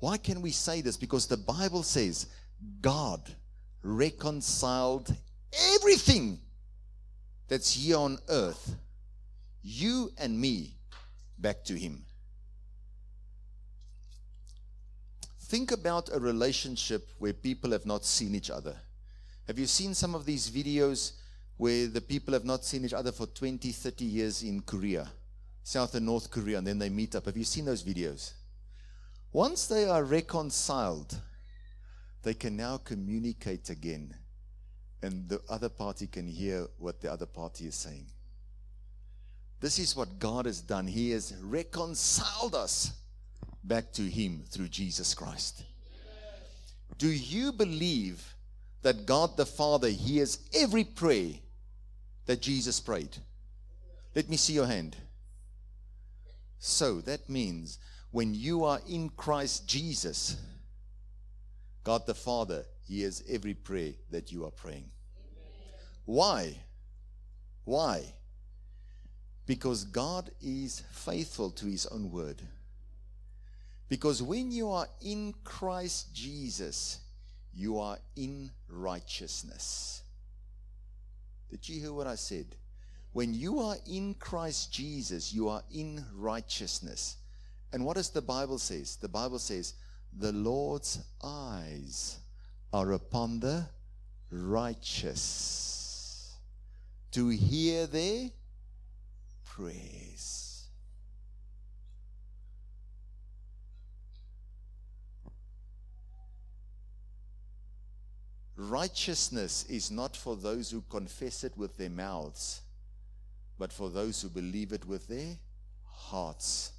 Why 0.00 0.16
can 0.16 0.40
we 0.40 0.52
say 0.52 0.80
this? 0.80 0.96
Because 0.96 1.26
the 1.26 1.36
Bible 1.36 1.82
says 1.82 2.26
God 2.80 3.34
reconciled 3.82 5.14
everything 5.74 6.38
that's 7.48 7.72
here 7.72 7.96
on 7.96 8.18
earth, 8.28 8.76
you 9.62 10.10
and 10.18 10.38
me, 10.38 10.76
back 11.38 11.64
to 11.64 11.74
Him. 11.74 12.04
Think 15.40 15.72
about 15.72 16.10
a 16.12 16.20
relationship 16.20 17.08
where 17.18 17.32
people 17.32 17.70
have 17.72 17.86
not 17.86 18.04
seen 18.04 18.34
each 18.34 18.50
other. 18.50 18.76
Have 19.48 19.58
you 19.58 19.66
seen 19.66 19.94
some 19.94 20.14
of 20.14 20.26
these 20.26 20.50
videos 20.50 21.12
where 21.56 21.86
the 21.86 22.02
people 22.02 22.34
have 22.34 22.44
not 22.44 22.66
seen 22.66 22.84
each 22.84 22.92
other 22.92 23.10
for 23.10 23.26
20, 23.26 23.72
30 23.72 24.04
years 24.04 24.42
in 24.42 24.60
Korea, 24.60 25.10
South 25.64 25.94
and 25.94 26.04
North 26.04 26.30
Korea, 26.30 26.58
and 26.58 26.66
then 26.66 26.78
they 26.78 26.90
meet 26.90 27.14
up? 27.14 27.24
Have 27.24 27.36
you 27.36 27.44
seen 27.44 27.64
those 27.64 27.82
videos? 27.82 28.34
Once 29.32 29.66
they 29.66 29.88
are 29.88 30.04
reconciled, 30.04 31.16
they 32.22 32.34
can 32.34 32.58
now 32.58 32.76
communicate 32.76 33.70
again, 33.70 34.14
and 35.02 35.26
the 35.30 35.40
other 35.48 35.70
party 35.70 36.06
can 36.06 36.28
hear 36.28 36.66
what 36.76 37.00
the 37.00 37.10
other 37.10 37.26
party 37.26 37.66
is 37.66 37.74
saying. 37.74 38.04
This 39.60 39.78
is 39.78 39.96
what 39.96 40.18
God 40.18 40.44
has 40.44 40.60
done. 40.60 40.86
He 40.86 41.10
has 41.12 41.34
reconciled 41.42 42.54
us 42.54 42.92
back 43.64 43.92
to 43.94 44.02
Him 44.02 44.44
through 44.50 44.68
Jesus 44.68 45.14
Christ. 45.14 45.62
Do 46.98 47.08
you 47.08 47.50
believe 47.52 48.34
that 48.82 49.06
God 49.06 49.36
the 49.36 49.46
Father 49.46 49.88
hears 49.88 50.38
every 50.54 50.84
prayer 50.84 51.32
that 52.26 52.40
Jesus 52.40 52.80
prayed? 52.80 53.16
Let 54.14 54.28
me 54.28 54.36
see 54.36 54.52
your 54.52 54.66
hand. 54.66 54.96
So 56.58 57.00
that 57.02 57.28
means 57.28 57.78
when 58.10 58.34
you 58.34 58.64
are 58.64 58.80
in 58.88 59.10
Christ 59.10 59.68
Jesus, 59.68 60.36
God 61.84 62.06
the 62.06 62.14
Father 62.14 62.64
hears 62.86 63.22
every 63.28 63.54
prayer 63.54 63.92
that 64.10 64.32
you 64.32 64.44
are 64.44 64.50
praying. 64.50 64.90
Why? 66.04 66.56
Why? 67.64 68.02
Because 69.46 69.84
God 69.84 70.30
is 70.40 70.82
faithful 70.90 71.50
to 71.50 71.66
his 71.66 71.86
own 71.86 72.10
word. 72.10 72.42
Because 73.88 74.22
when 74.22 74.50
you 74.50 74.70
are 74.70 74.86
in 75.00 75.34
Christ 75.44 76.14
Jesus, 76.14 77.00
you 77.54 77.78
are 77.78 77.98
in 78.16 78.50
righteousness. 78.68 80.02
Did 81.50 81.68
you 81.68 81.80
hear 81.80 81.92
what 81.92 82.06
I 82.06 82.14
said? 82.14 82.56
When 83.12 83.34
you 83.34 83.60
are 83.60 83.76
in 83.86 84.14
Christ 84.14 84.72
Jesus, 84.72 85.32
you 85.32 85.48
are 85.48 85.62
in 85.70 86.04
righteousness. 86.14 87.16
And 87.72 87.84
what 87.84 87.96
does 87.96 88.10
the 88.10 88.22
Bible 88.22 88.58
says? 88.58 88.96
The 88.96 89.08
Bible 89.08 89.38
says, 89.38 89.74
"The 90.12 90.32
Lord's 90.32 90.98
eyes 91.22 92.18
are 92.72 92.92
upon 92.92 93.40
the 93.40 93.68
righteous 94.30 96.32
to 97.12 97.28
hear 97.28 97.86
their 97.86 98.30
praise." 99.44 100.47
Righteousness 108.58 109.64
is 109.68 109.92
not 109.92 110.16
for 110.16 110.34
those 110.36 110.68
who 110.68 110.82
confess 110.90 111.44
it 111.44 111.56
with 111.56 111.76
their 111.76 111.90
mouths, 111.90 112.60
but 113.56 113.72
for 113.72 113.88
those 113.88 114.20
who 114.20 114.28
believe 114.28 114.72
it 114.72 114.84
with 114.84 115.06
their 115.06 115.36
hearts. 115.84 116.72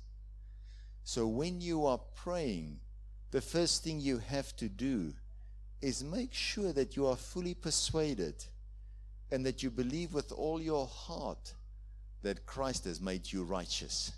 So 1.05 1.25
when 1.25 1.61
you 1.61 1.85
are 1.85 2.01
praying, 2.15 2.81
the 3.31 3.39
first 3.39 3.81
thing 3.81 4.01
you 4.01 4.17
have 4.17 4.53
to 4.57 4.67
do 4.67 5.13
is 5.81 6.03
make 6.03 6.33
sure 6.33 6.73
that 6.73 6.97
you 6.97 7.07
are 7.07 7.15
fully 7.15 7.53
persuaded 7.53 8.43
and 9.31 9.45
that 9.45 9.63
you 9.63 9.69
believe 9.69 10.13
with 10.13 10.33
all 10.33 10.61
your 10.61 10.85
heart 10.85 11.53
that 12.23 12.45
Christ 12.45 12.83
has 12.83 12.99
made 12.99 13.31
you 13.31 13.45
righteous. 13.45 14.11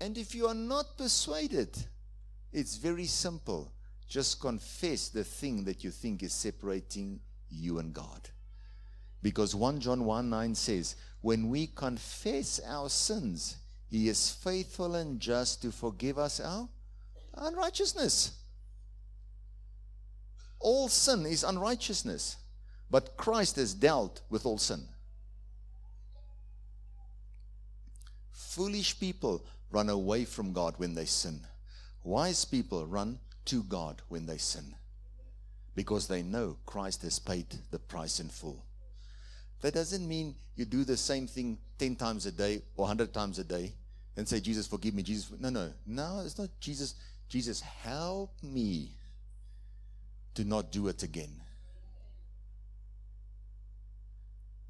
And 0.00 0.16
if 0.16 0.34
you 0.34 0.46
are 0.46 0.54
not 0.54 0.96
persuaded, 0.96 1.76
it's 2.50 2.76
very 2.76 3.04
simple. 3.04 3.72
Just 4.14 4.40
confess 4.40 5.08
the 5.08 5.24
thing 5.24 5.64
that 5.64 5.82
you 5.82 5.90
think 5.90 6.22
is 6.22 6.32
separating 6.32 7.18
you 7.50 7.80
and 7.80 7.92
God. 7.92 8.30
Because 9.22 9.56
1 9.56 9.80
John 9.80 10.04
1 10.04 10.30
9 10.30 10.54
says, 10.54 10.94
When 11.20 11.48
we 11.48 11.66
confess 11.66 12.60
our 12.64 12.88
sins, 12.88 13.56
he 13.90 14.08
is 14.08 14.30
faithful 14.30 14.94
and 14.94 15.18
just 15.18 15.62
to 15.62 15.72
forgive 15.72 16.16
us 16.16 16.38
our 16.38 16.68
unrighteousness. 17.36 18.38
All 20.60 20.86
sin 20.86 21.26
is 21.26 21.42
unrighteousness, 21.42 22.36
but 22.88 23.16
Christ 23.16 23.56
has 23.56 23.74
dealt 23.74 24.20
with 24.30 24.46
all 24.46 24.58
sin. 24.58 24.84
Foolish 28.30 29.00
people 29.00 29.44
run 29.72 29.88
away 29.88 30.24
from 30.24 30.52
God 30.52 30.74
when 30.76 30.94
they 30.94 31.04
sin. 31.04 31.40
Wise 32.04 32.44
people 32.44 32.86
run 32.86 33.18
to 33.46 33.62
God 33.64 34.02
when 34.08 34.26
they 34.26 34.38
sin 34.38 34.74
because 35.74 36.06
they 36.06 36.22
know 36.22 36.56
Christ 36.66 37.02
has 37.02 37.18
paid 37.18 37.46
the 37.70 37.78
price 37.78 38.20
in 38.20 38.28
full. 38.28 38.64
That 39.60 39.74
doesn't 39.74 40.06
mean 40.06 40.36
you 40.56 40.64
do 40.64 40.84
the 40.84 40.96
same 40.96 41.26
thing 41.26 41.58
10 41.78 41.96
times 41.96 42.26
a 42.26 42.32
day 42.32 42.62
or 42.76 42.82
100 42.82 43.12
times 43.12 43.38
a 43.38 43.44
day 43.44 43.72
and 44.16 44.28
say, 44.28 44.40
Jesus, 44.40 44.66
forgive 44.66 44.94
me. 44.94 45.02
Jesus, 45.02 45.32
no, 45.38 45.50
no, 45.50 45.72
no, 45.86 46.22
it's 46.24 46.38
not 46.38 46.48
Jesus. 46.60 46.94
Jesus, 47.28 47.60
help 47.60 48.30
me 48.42 48.90
to 50.34 50.44
not 50.44 50.70
do 50.70 50.88
it 50.88 51.02
again. 51.02 51.40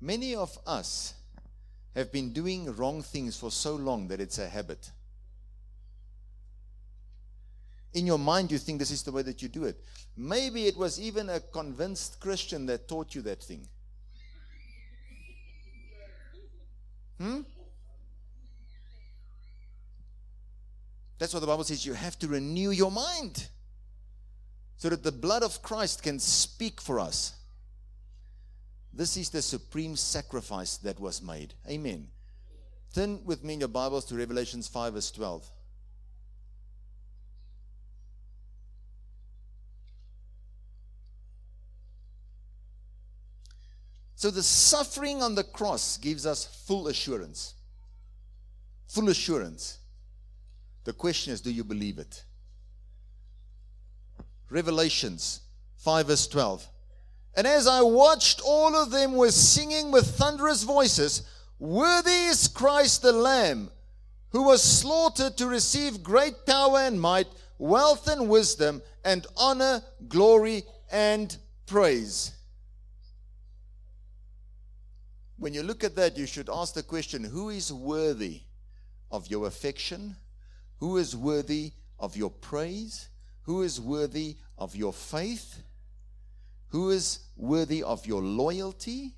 Many 0.00 0.34
of 0.34 0.58
us 0.66 1.14
have 1.94 2.12
been 2.12 2.32
doing 2.32 2.74
wrong 2.76 3.02
things 3.02 3.36
for 3.36 3.50
so 3.50 3.74
long 3.74 4.08
that 4.08 4.20
it's 4.20 4.38
a 4.38 4.48
habit. 4.48 4.90
In 7.94 8.06
your 8.06 8.18
mind, 8.18 8.50
you 8.50 8.58
think 8.58 8.78
this 8.78 8.90
is 8.90 9.02
the 9.02 9.12
way 9.12 9.22
that 9.22 9.40
you 9.40 9.48
do 9.48 9.64
it. 9.64 9.80
Maybe 10.16 10.66
it 10.66 10.76
was 10.76 11.00
even 11.00 11.30
a 11.30 11.40
convinced 11.40 12.20
Christian 12.20 12.66
that 12.66 12.88
taught 12.88 13.14
you 13.14 13.22
that 13.22 13.42
thing. 13.42 13.66
Hmm? 17.18 17.40
That's 21.18 21.32
what 21.32 21.40
the 21.40 21.46
Bible 21.46 21.64
says. 21.64 21.86
You 21.86 21.94
have 21.94 22.18
to 22.18 22.28
renew 22.28 22.70
your 22.70 22.90
mind 22.90 23.48
so 24.76 24.88
that 24.88 25.02
the 25.02 25.12
blood 25.12 25.42
of 25.42 25.62
Christ 25.62 26.02
can 26.02 26.18
speak 26.18 26.80
for 26.80 26.98
us. 26.98 27.34
This 28.92 29.16
is 29.16 29.30
the 29.30 29.42
supreme 29.42 29.96
sacrifice 29.96 30.76
that 30.78 31.00
was 31.00 31.22
made. 31.22 31.54
Amen. 31.68 32.08
Turn 32.92 33.24
with 33.24 33.42
me 33.42 33.54
in 33.54 33.60
your 33.60 33.68
Bibles 33.68 34.04
to 34.06 34.16
Revelations 34.16 34.68
5, 34.68 34.94
verse 34.94 35.10
12. 35.10 35.50
So 44.24 44.30
the 44.30 44.42
suffering 44.42 45.22
on 45.22 45.34
the 45.34 45.44
cross 45.44 45.98
gives 45.98 46.24
us 46.24 46.46
full 46.46 46.88
assurance. 46.88 47.52
Full 48.86 49.10
assurance. 49.10 49.80
The 50.84 50.94
question 50.94 51.34
is 51.34 51.42
do 51.42 51.52
you 51.52 51.62
believe 51.62 51.98
it? 51.98 52.24
Revelations 54.48 55.42
5 55.76 56.06
verse 56.06 56.26
12. 56.26 56.66
And 57.36 57.46
as 57.46 57.66
I 57.66 57.82
watched, 57.82 58.40
all 58.40 58.74
of 58.74 58.90
them 58.90 59.12
were 59.12 59.30
singing 59.30 59.92
with 59.92 60.16
thunderous 60.16 60.62
voices, 60.62 61.28
Worthy 61.58 62.28
is 62.30 62.48
Christ 62.48 63.02
the 63.02 63.12
Lamb, 63.12 63.68
who 64.30 64.44
was 64.44 64.62
slaughtered 64.62 65.36
to 65.36 65.46
receive 65.46 66.02
great 66.02 66.46
power 66.46 66.78
and 66.78 66.98
might, 66.98 67.28
wealth 67.58 68.08
and 68.08 68.30
wisdom, 68.30 68.80
and 69.04 69.26
honor, 69.36 69.82
glory, 70.08 70.62
and 70.90 71.36
praise. 71.66 72.32
When 75.36 75.52
you 75.52 75.62
look 75.62 75.84
at 75.84 75.96
that, 75.96 76.16
you 76.16 76.26
should 76.26 76.48
ask 76.48 76.74
the 76.74 76.82
question 76.82 77.24
who 77.24 77.50
is 77.50 77.72
worthy 77.72 78.42
of 79.10 79.26
your 79.28 79.46
affection? 79.46 80.16
Who 80.78 80.96
is 80.96 81.16
worthy 81.16 81.72
of 81.98 82.16
your 82.16 82.30
praise? 82.30 83.08
Who 83.42 83.62
is 83.62 83.80
worthy 83.80 84.36
of 84.58 84.76
your 84.76 84.92
faith? 84.92 85.62
Who 86.68 86.90
is 86.90 87.20
worthy 87.36 87.82
of 87.82 88.06
your 88.06 88.22
loyalty? 88.22 89.14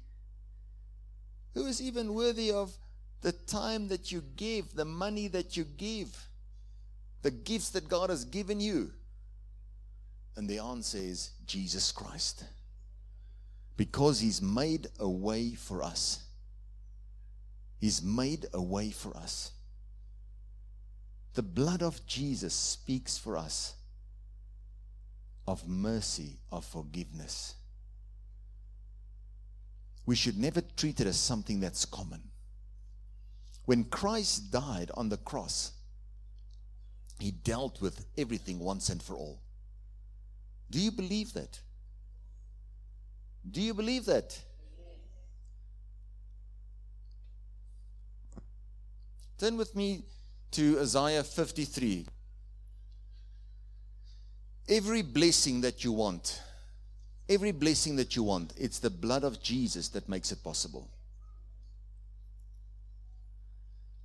Who 1.55 1.67
is 1.67 1.81
even 1.81 2.15
worthy 2.15 2.51
of 2.51 2.77
the 3.23 3.33
time 3.33 3.89
that 3.89 4.13
you 4.13 4.23
give, 4.37 4.75
the 4.75 4.85
money 4.85 5.29
that 5.29 5.57
you 5.57 5.65
give, 5.65 6.29
the 7.23 7.31
gifts 7.31 7.71
that 7.71 7.89
God 7.89 8.11
has 8.11 8.25
given 8.25 8.61
you? 8.61 8.93
And 10.37 10.49
the 10.49 10.59
answer 10.59 10.99
is 10.99 11.31
Jesus 11.47 11.93
Christ 11.93 12.45
because 13.77 14.21
he's 14.21 14.41
made 14.41 14.89
a 14.99 15.09
way 15.09 15.51
for 15.51 15.83
us. 15.83 16.25
He's 17.79 18.03
made 18.03 18.47
a 18.55 18.63
way 18.63 18.91
for 18.91 19.17
us. 19.17 19.53
The 21.35 21.43
blood 21.43 21.83
of 21.83 22.07
Jesus 22.07 22.55
speaks 22.55 23.19
for 23.19 23.37
us 23.37 23.75
of 25.47 25.69
mercy, 25.69 26.39
of 26.51 26.65
forgiveness. 26.65 27.55
We 30.07 30.17
should 30.17 30.39
never 30.39 30.61
treat 30.61 31.01
it 31.01 31.07
as 31.07 31.19
something 31.19 31.61
that's 31.61 31.85
common. 31.85 32.23
When 33.65 33.85
Christ 33.85 34.51
died 34.51 34.91
on 34.95 35.09
the 35.09 35.17
cross, 35.17 35.73
he 37.19 37.31
dealt 37.31 37.81
with 37.81 38.07
everything 38.17 38.59
once 38.59 38.89
and 38.89 39.03
for 39.03 39.15
all. 39.17 39.41
Do 40.71 40.81
you 40.81 40.91
believe 40.91 41.33
that? 41.35 41.61
Do 43.51 43.61
you 43.61 43.75
believe 43.75 44.07
that? 44.07 44.39
Turn 49.39 49.57
with 49.57 49.75
me 49.77 50.03
to 50.53 50.81
Isaiah 50.81 51.23
53. 51.23 52.07
Every 54.69 55.03
blessing 55.03 55.61
that 55.61 55.85
you 55.85 55.93
want, 55.93 56.41
every 57.29 57.53
blessing 57.53 57.97
that 57.97 58.17
you 58.17 58.23
want, 58.23 58.55
it's 58.57 58.79
the 58.79 58.91
blood 58.91 59.23
of 59.23 59.41
Jesus 59.43 59.89
that 59.91 60.09
makes 60.09 60.33
it 60.33 60.43
possible. 60.43 60.89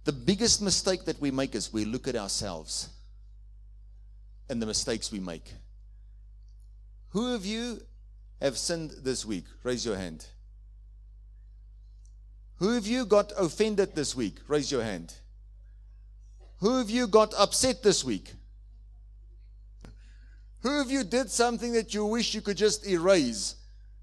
The 0.04 0.12
biggest 0.12 0.62
mistake 0.62 1.06
that 1.06 1.20
we 1.22 1.32
make 1.32 1.56
is 1.56 1.72
we 1.72 1.86
look 1.86 2.08
at 2.08 2.16
ourselves 2.16 2.90
and 4.50 4.62
the 4.62 4.66
mistakes 4.66 5.12
we 5.12 5.20
make. 5.20 5.52
Who 7.10 7.34
of 7.34 7.46
you 7.46 7.82
have 8.42 8.58
sinned 8.58 8.92
this 9.04 9.26
week? 9.26 9.46
Raise 9.64 9.86
your 9.86 9.96
hand. 9.96 10.26
Who 12.58 12.74
have 12.74 12.88
you 12.88 13.06
got 13.06 13.32
offended 13.38 13.96
this 13.96 14.16
week? 14.16 14.36
Raise 14.48 14.72
your 14.72 14.84
hand. 14.84 15.14
Who 16.60 16.78
have 16.78 16.90
you 16.90 17.08
got 17.08 17.34
upset 17.38 17.82
this 17.82 18.04
week? 18.04 18.34
Who 20.62 20.78
have 20.78 20.92
you 20.92 21.04
did 21.04 21.30
something 21.32 21.74
that 21.74 21.94
you 21.94 22.06
wish 22.06 22.36
you 22.36 22.42
could 22.42 22.58
just 22.58 22.88
erase 22.88 23.56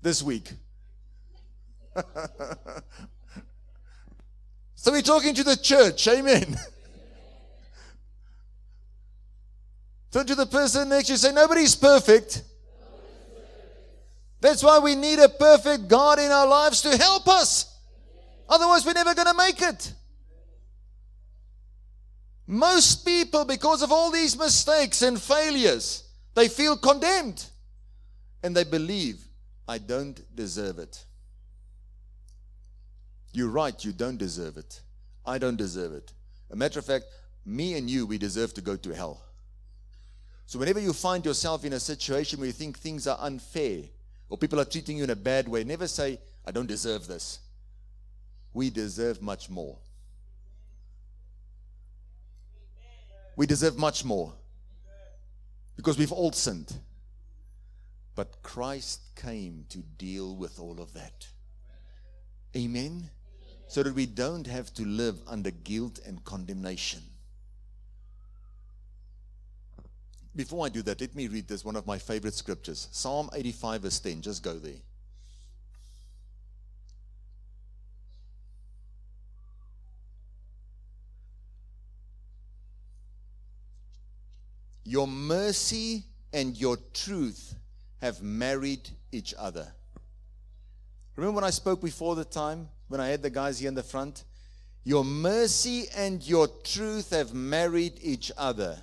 this 0.03 0.23
week? 0.23 0.53
so 4.75 4.91
we're 4.91 5.03
talking 5.03 5.35
to 5.35 5.45
the 5.45 5.57
church, 5.57 6.09
amen. 6.09 6.57
Turn 10.11 10.27
to 10.27 10.35
the 10.35 10.47
person 10.47 10.89
next 10.89 11.07
to 11.07 11.13
you 11.13 11.17
say, 11.19 11.33
Nobody's 11.33 11.77
perfect. 11.77 12.43
That's 14.41 14.63
why 14.63 14.79
we 14.79 14.95
need 14.95 15.19
a 15.19 15.29
perfect 15.29 15.89
God 15.89 16.19
in 16.19 16.31
our 16.31 16.47
lives 16.47 16.83
to 16.83 16.97
help 16.97 17.27
us. 17.27 17.77
Otherwise, 18.49 18.87
we're 18.87 18.93
never 18.93 19.15
going 19.15 19.27
to 19.27 19.35
make 19.35 19.61
it. 19.61 19.93
Most 22.47 23.05
people, 23.05 23.45
because 23.45 23.83
of 23.83 23.93
all 23.93 24.11
these 24.11 24.39
mistakes 24.39 25.03
and 25.03 25.21
failures, 25.21 26.05
they 26.35 26.49
feel 26.49 26.77
condemned 26.77 27.45
and 28.43 28.57
they 28.57 28.65
believe, 28.65 29.21
I 29.67 29.79
don't 29.79 30.19
deserve 30.35 30.79
it. 30.79 31.05
You're 33.33 33.51
right, 33.51 33.85
you 33.85 33.93
don't 33.93 34.17
deserve 34.17 34.57
it. 34.57 34.81
I 35.27 35.37
don't 35.37 35.57
deserve 35.57 35.93
it. 35.93 36.13
A 36.51 36.57
matter 36.57 36.79
of 36.79 36.87
fact, 36.87 37.05
me 37.45 37.77
and 37.77 37.91
you, 37.91 38.07
we 38.07 38.17
deserve 38.17 38.55
to 38.55 38.63
go 38.63 38.77
to 38.77 38.95
hell. 38.95 39.23
So, 40.47 40.59
whenever 40.59 40.81
you 40.81 40.95
find 40.95 41.27
yourself 41.27 41.67
in 41.67 41.75
a 41.75 41.81
situation 41.81 42.39
where 42.39 42.47
you 42.47 42.53
think 42.53 42.79
things 42.79 43.07
are 43.07 43.19
unfair 43.21 43.83
or 44.29 44.39
people 44.39 44.61
are 44.61 44.65
treating 44.65 44.99
you 44.99 45.05
in 45.05 45.11
a 45.11 45.17
bad 45.17 45.49
way, 45.49 45.65
never 45.65 45.87
say, 45.87 46.19
I 46.47 46.51
don't 46.51 46.67
deserve 46.67 47.07
this. 47.07 47.41
We 48.53 48.71
deserve 48.71 49.23
much 49.23 49.49
more. 49.51 49.77
We 53.37 53.47
deserve 53.47 53.79
much 53.79 54.05
more 54.05 54.33
because 55.77 55.97
we've 55.99 56.13
all 56.13 56.33
sinned. 56.33 56.75
But 58.15 58.43
Christ 58.43 59.01
came 59.15 59.65
to 59.69 59.79
deal 59.79 60.35
with 60.35 60.59
all 60.59 60.81
of 60.81 60.93
that. 60.95 61.27
Amen 62.57 63.11
so 63.69 63.83
that 63.83 63.95
we 63.95 64.07
don't 64.07 64.47
have 64.47 64.73
to 64.75 64.85
live 64.85 65.21
under 65.27 65.51
guilt 65.51 66.01
and 66.07 66.25
condemnation. 66.25 67.03
Before 70.39 70.65
I 70.65 70.69
do 70.69 70.83
that, 70.83 71.01
let 71.01 71.17
me 71.17 71.27
read 71.27 71.49
this, 71.49 71.65
one 71.65 71.75
of 71.75 71.85
my 71.85 71.99
favorite 71.99 72.35
scriptures 72.35 72.87
Psalm 72.93 73.29
85, 73.35 73.83
verse 73.83 73.99
10. 73.99 74.23
Just 74.23 74.41
go 74.45 74.55
there. 74.55 74.73
Your 84.85 85.09
mercy 85.09 86.05
and 86.33 86.57
your 86.57 86.79
truth 86.95 87.57
have 88.01 88.23
married 88.23 88.89
each 89.11 89.35
other. 89.37 89.67
Remember 91.17 91.35
when 91.35 91.45
I 91.45 91.51
spoke 91.51 91.83
before 91.83 92.15
the 92.15 92.25
time? 92.25 92.69
when 92.87 93.01
I 93.01 93.09
had 93.09 93.23
the 93.23 93.29
guys 93.29 93.59
here 93.59 93.69
in 93.69 93.75
the 93.75 93.83
front. 93.83 94.25
Your 94.83 95.05
mercy 95.05 95.89
and 95.95 96.27
your 96.27 96.49
truth 96.65 97.11
have 97.11 97.35
married 97.35 97.99
each 98.01 98.33
other. 98.39 98.83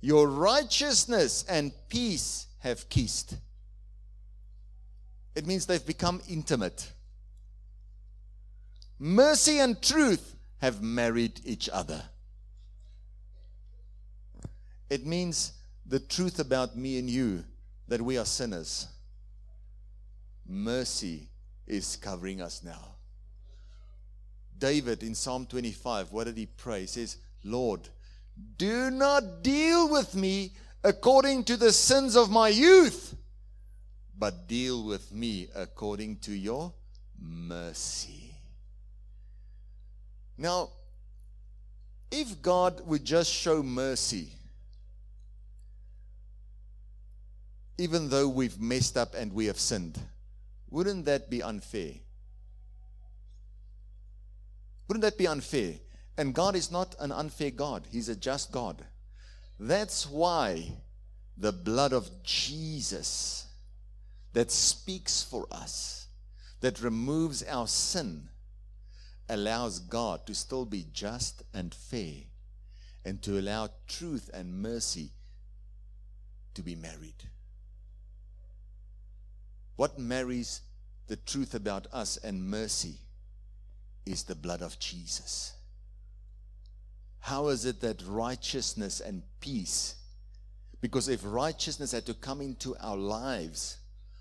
Your 0.00 0.28
righteousness 0.28 1.44
and 1.48 1.72
peace 1.88 2.46
have 2.60 2.88
kissed. 2.88 3.36
It 5.34 5.46
means 5.46 5.66
they've 5.66 5.84
become 5.84 6.20
intimate. 6.28 6.92
Mercy 8.98 9.58
and 9.58 9.80
truth 9.82 10.36
have 10.58 10.82
married 10.82 11.40
each 11.44 11.68
other. 11.68 12.02
It 14.88 15.04
means 15.04 15.52
the 15.84 16.00
truth 16.00 16.38
about 16.38 16.76
me 16.76 16.98
and 16.98 17.10
you 17.10 17.44
that 17.88 18.00
we 18.00 18.18
are 18.18 18.24
sinners. 18.24 18.88
Mercy 20.48 21.28
is 21.66 21.96
covering 21.96 22.40
us 22.40 22.62
now. 22.62 22.96
David 24.58 25.02
in 25.02 25.14
Psalm 25.14 25.46
25, 25.46 26.12
what 26.12 26.24
did 26.24 26.36
he 26.36 26.46
pray? 26.46 26.82
He 26.82 26.86
says, 26.86 27.18
Lord, 27.44 27.88
do 28.56 28.90
not 28.90 29.42
deal 29.42 29.90
with 29.90 30.14
me 30.14 30.52
according 30.82 31.44
to 31.44 31.56
the 31.56 31.72
sins 31.72 32.16
of 32.16 32.30
my 32.30 32.48
youth, 32.48 33.16
but 34.18 34.46
deal 34.46 34.84
with 34.84 35.12
me 35.12 35.48
according 35.54 36.16
to 36.18 36.32
your 36.32 36.72
mercy. 37.18 38.34
Now, 40.38 40.70
if 42.10 42.40
God 42.42 42.86
would 42.86 43.04
just 43.04 43.32
show 43.32 43.62
mercy, 43.62 44.28
even 47.78 48.08
though 48.08 48.28
we've 48.28 48.60
messed 48.60 48.96
up 48.96 49.14
and 49.14 49.32
we 49.32 49.46
have 49.46 49.58
sinned, 49.58 49.98
wouldn't 50.70 51.04
that 51.06 51.30
be 51.30 51.42
unfair? 51.42 51.92
Wouldn't 54.88 55.02
that 55.02 55.18
be 55.18 55.26
unfair? 55.26 55.74
And 56.18 56.34
God 56.34 56.56
is 56.56 56.70
not 56.70 56.94
an 56.98 57.12
unfair 57.12 57.50
God, 57.50 57.86
He's 57.90 58.08
a 58.08 58.16
just 58.16 58.52
God. 58.52 58.84
That's 59.58 60.08
why 60.08 60.72
the 61.36 61.52
blood 61.52 61.92
of 61.92 62.22
Jesus 62.22 63.46
that 64.32 64.50
speaks 64.50 65.22
for 65.22 65.46
us, 65.50 66.08
that 66.60 66.82
removes 66.82 67.42
our 67.42 67.66
sin, 67.66 68.28
allows 69.28 69.80
God 69.80 70.26
to 70.26 70.34
still 70.34 70.64
be 70.64 70.86
just 70.92 71.42
and 71.52 71.74
fair 71.74 72.24
and 73.04 73.22
to 73.22 73.38
allow 73.38 73.68
truth 73.86 74.30
and 74.32 74.62
mercy 74.62 75.10
to 76.54 76.62
be 76.62 76.74
married. 76.74 77.24
What 79.76 79.98
marries 79.98 80.62
the 81.06 81.16
truth 81.16 81.54
about 81.54 81.86
us 81.92 82.16
and 82.16 82.48
mercy 82.48 82.96
is 84.04 84.24
the 84.24 84.34
blood 84.34 84.62
of 84.62 84.78
Jesus. 84.78 85.55
How 87.26 87.48
is 87.48 87.64
it 87.64 87.80
that 87.80 88.04
righteousness 88.06 89.00
and 89.00 89.20
peace, 89.40 89.96
because 90.80 91.08
if 91.08 91.22
righteousness 91.24 91.90
had 91.90 92.06
to 92.06 92.14
come 92.14 92.40
into 92.40 92.76
our 92.78 92.96
lives 92.96 93.78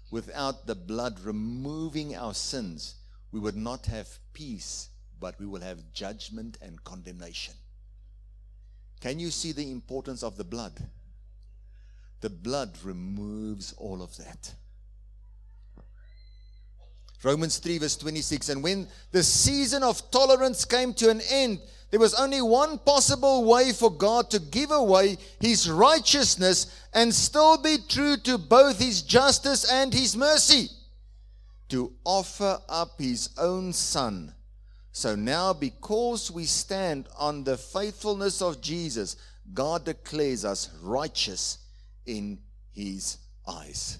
without 0.09 0.65
the 0.65 0.73
blood 0.73 1.19
removing 1.19 2.15
our 2.15 2.33
sins, 2.33 2.95
we 3.31 3.39
would 3.39 3.55
not 3.55 3.85
have 3.85 4.07
peace, 4.33 4.89
but 5.19 5.39
we 5.39 5.45
will 5.45 5.61
have 5.61 5.93
judgment 5.93 6.57
and 6.63 6.83
condemnation. 6.83 7.53
Can 9.01 9.19
you 9.19 9.29
see 9.29 9.51
the 9.51 9.69
importance 9.69 10.23
of 10.23 10.35
the 10.35 10.43
blood? 10.43 10.73
The 12.21 12.31
blood 12.31 12.75
removes 12.83 13.73
all 13.73 14.01
of 14.01 14.17
that. 14.17 14.51
Romans 17.21 17.59
3, 17.59 17.77
verse 17.77 17.97
26. 17.97 18.49
And 18.49 18.63
when 18.63 18.87
the 19.11 19.21
season 19.21 19.83
of 19.83 20.09
tolerance 20.09 20.65
came 20.65 20.91
to 20.95 21.11
an 21.11 21.21
end, 21.29 21.59
there 21.91 21.99
was 21.99 22.13
only 22.15 22.41
one 22.41 22.77
possible 22.79 23.45
way 23.45 23.71
for 23.71 23.91
God 23.91 24.29
to 24.31 24.39
give 24.39 24.71
away 24.71 25.17
his 25.39 25.69
righteousness 25.69 26.81
and 26.93 27.13
still 27.13 27.57
be 27.61 27.77
true 27.87 28.17
to 28.17 28.37
both 28.37 28.79
his 28.79 29.01
justice 29.01 29.69
and 29.71 29.93
his 29.93 30.15
mercy 30.17 30.69
to 31.69 31.93
offer 32.03 32.59
up 32.67 32.99
his 32.99 33.29
own 33.37 33.73
son. 33.73 34.33
So 34.91 35.15
now, 35.15 35.53
because 35.53 36.31
we 36.31 36.45
stand 36.45 37.07
on 37.17 37.43
the 37.43 37.57
faithfulness 37.57 38.41
of 38.41 38.61
Jesus, 38.61 39.17
God 39.53 39.85
declares 39.85 40.45
us 40.45 40.69
righteous 40.81 41.59
in 42.05 42.39
his 42.71 43.17
eyes. 43.47 43.99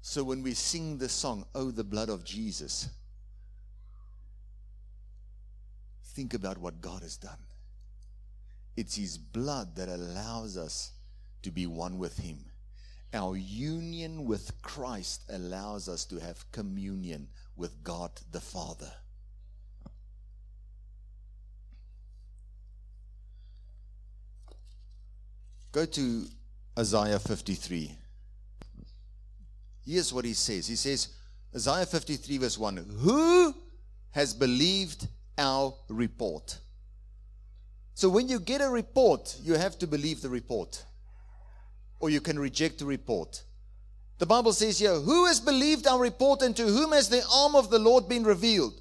So 0.00 0.24
when 0.24 0.42
we 0.42 0.54
sing 0.54 0.98
the 0.98 1.08
song, 1.08 1.44
Oh, 1.54 1.70
the 1.70 1.84
blood 1.84 2.08
of 2.08 2.24
Jesus, 2.24 2.88
think 6.20 6.34
about 6.34 6.58
what 6.58 6.82
God 6.82 7.00
has 7.00 7.16
done. 7.16 7.38
It's 8.76 8.94
His 8.94 9.16
blood 9.16 9.74
that 9.76 9.88
allows 9.88 10.58
us 10.58 10.92
to 11.40 11.50
be 11.50 11.66
one 11.66 11.96
with 11.96 12.18
Him. 12.18 12.44
Our 13.14 13.38
union 13.38 14.26
with 14.26 14.52
Christ 14.60 15.22
allows 15.30 15.88
us 15.88 16.04
to 16.04 16.18
have 16.18 16.44
communion 16.52 17.28
with 17.56 17.82
God 17.82 18.10
the 18.32 18.40
Father. 18.40 18.92
Go 25.72 25.86
to 25.86 26.26
Isaiah 26.78 27.18
53. 27.18 27.96
Here's 29.86 30.12
what 30.12 30.26
he 30.26 30.34
says 30.34 30.66
He 30.66 30.76
says, 30.76 31.08
Isaiah 31.54 31.86
53, 31.86 32.36
verse 32.36 32.58
1 32.58 32.76
Who 32.98 33.54
has 34.10 34.34
believed 34.34 35.08
our 35.40 35.74
report? 35.88 36.58
So 37.94 38.08
when 38.08 38.28
you 38.28 38.38
get 38.38 38.60
a 38.60 38.68
report, 38.68 39.36
you 39.42 39.54
have 39.54 39.78
to 39.80 39.86
believe 39.86 40.22
the 40.22 40.28
report, 40.28 40.84
or 41.98 42.10
you 42.10 42.20
can 42.20 42.38
reject 42.38 42.78
the 42.78 42.86
report. 42.86 43.42
The 44.18 44.26
Bible 44.26 44.52
says 44.52 44.78
here, 44.78 44.94
Who 44.94 45.26
has 45.26 45.40
believed 45.40 45.86
our 45.86 45.98
report, 45.98 46.42
and 46.42 46.54
to 46.56 46.66
whom 46.66 46.92
has 46.92 47.08
the 47.08 47.24
arm 47.32 47.54
of 47.54 47.70
the 47.70 47.78
Lord 47.78 48.08
been 48.08 48.24
revealed? 48.24 48.74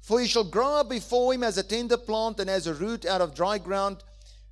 For 0.00 0.20
he 0.20 0.26
shall 0.26 0.44
grow 0.44 0.80
up 0.80 0.90
before 0.90 1.32
him 1.32 1.42
as 1.42 1.58
a 1.58 1.62
tender 1.62 1.96
plant 1.96 2.40
and 2.40 2.50
as 2.50 2.66
a 2.66 2.74
root 2.74 3.06
out 3.06 3.20
of 3.20 3.34
dry 3.34 3.58
ground. 3.58 3.98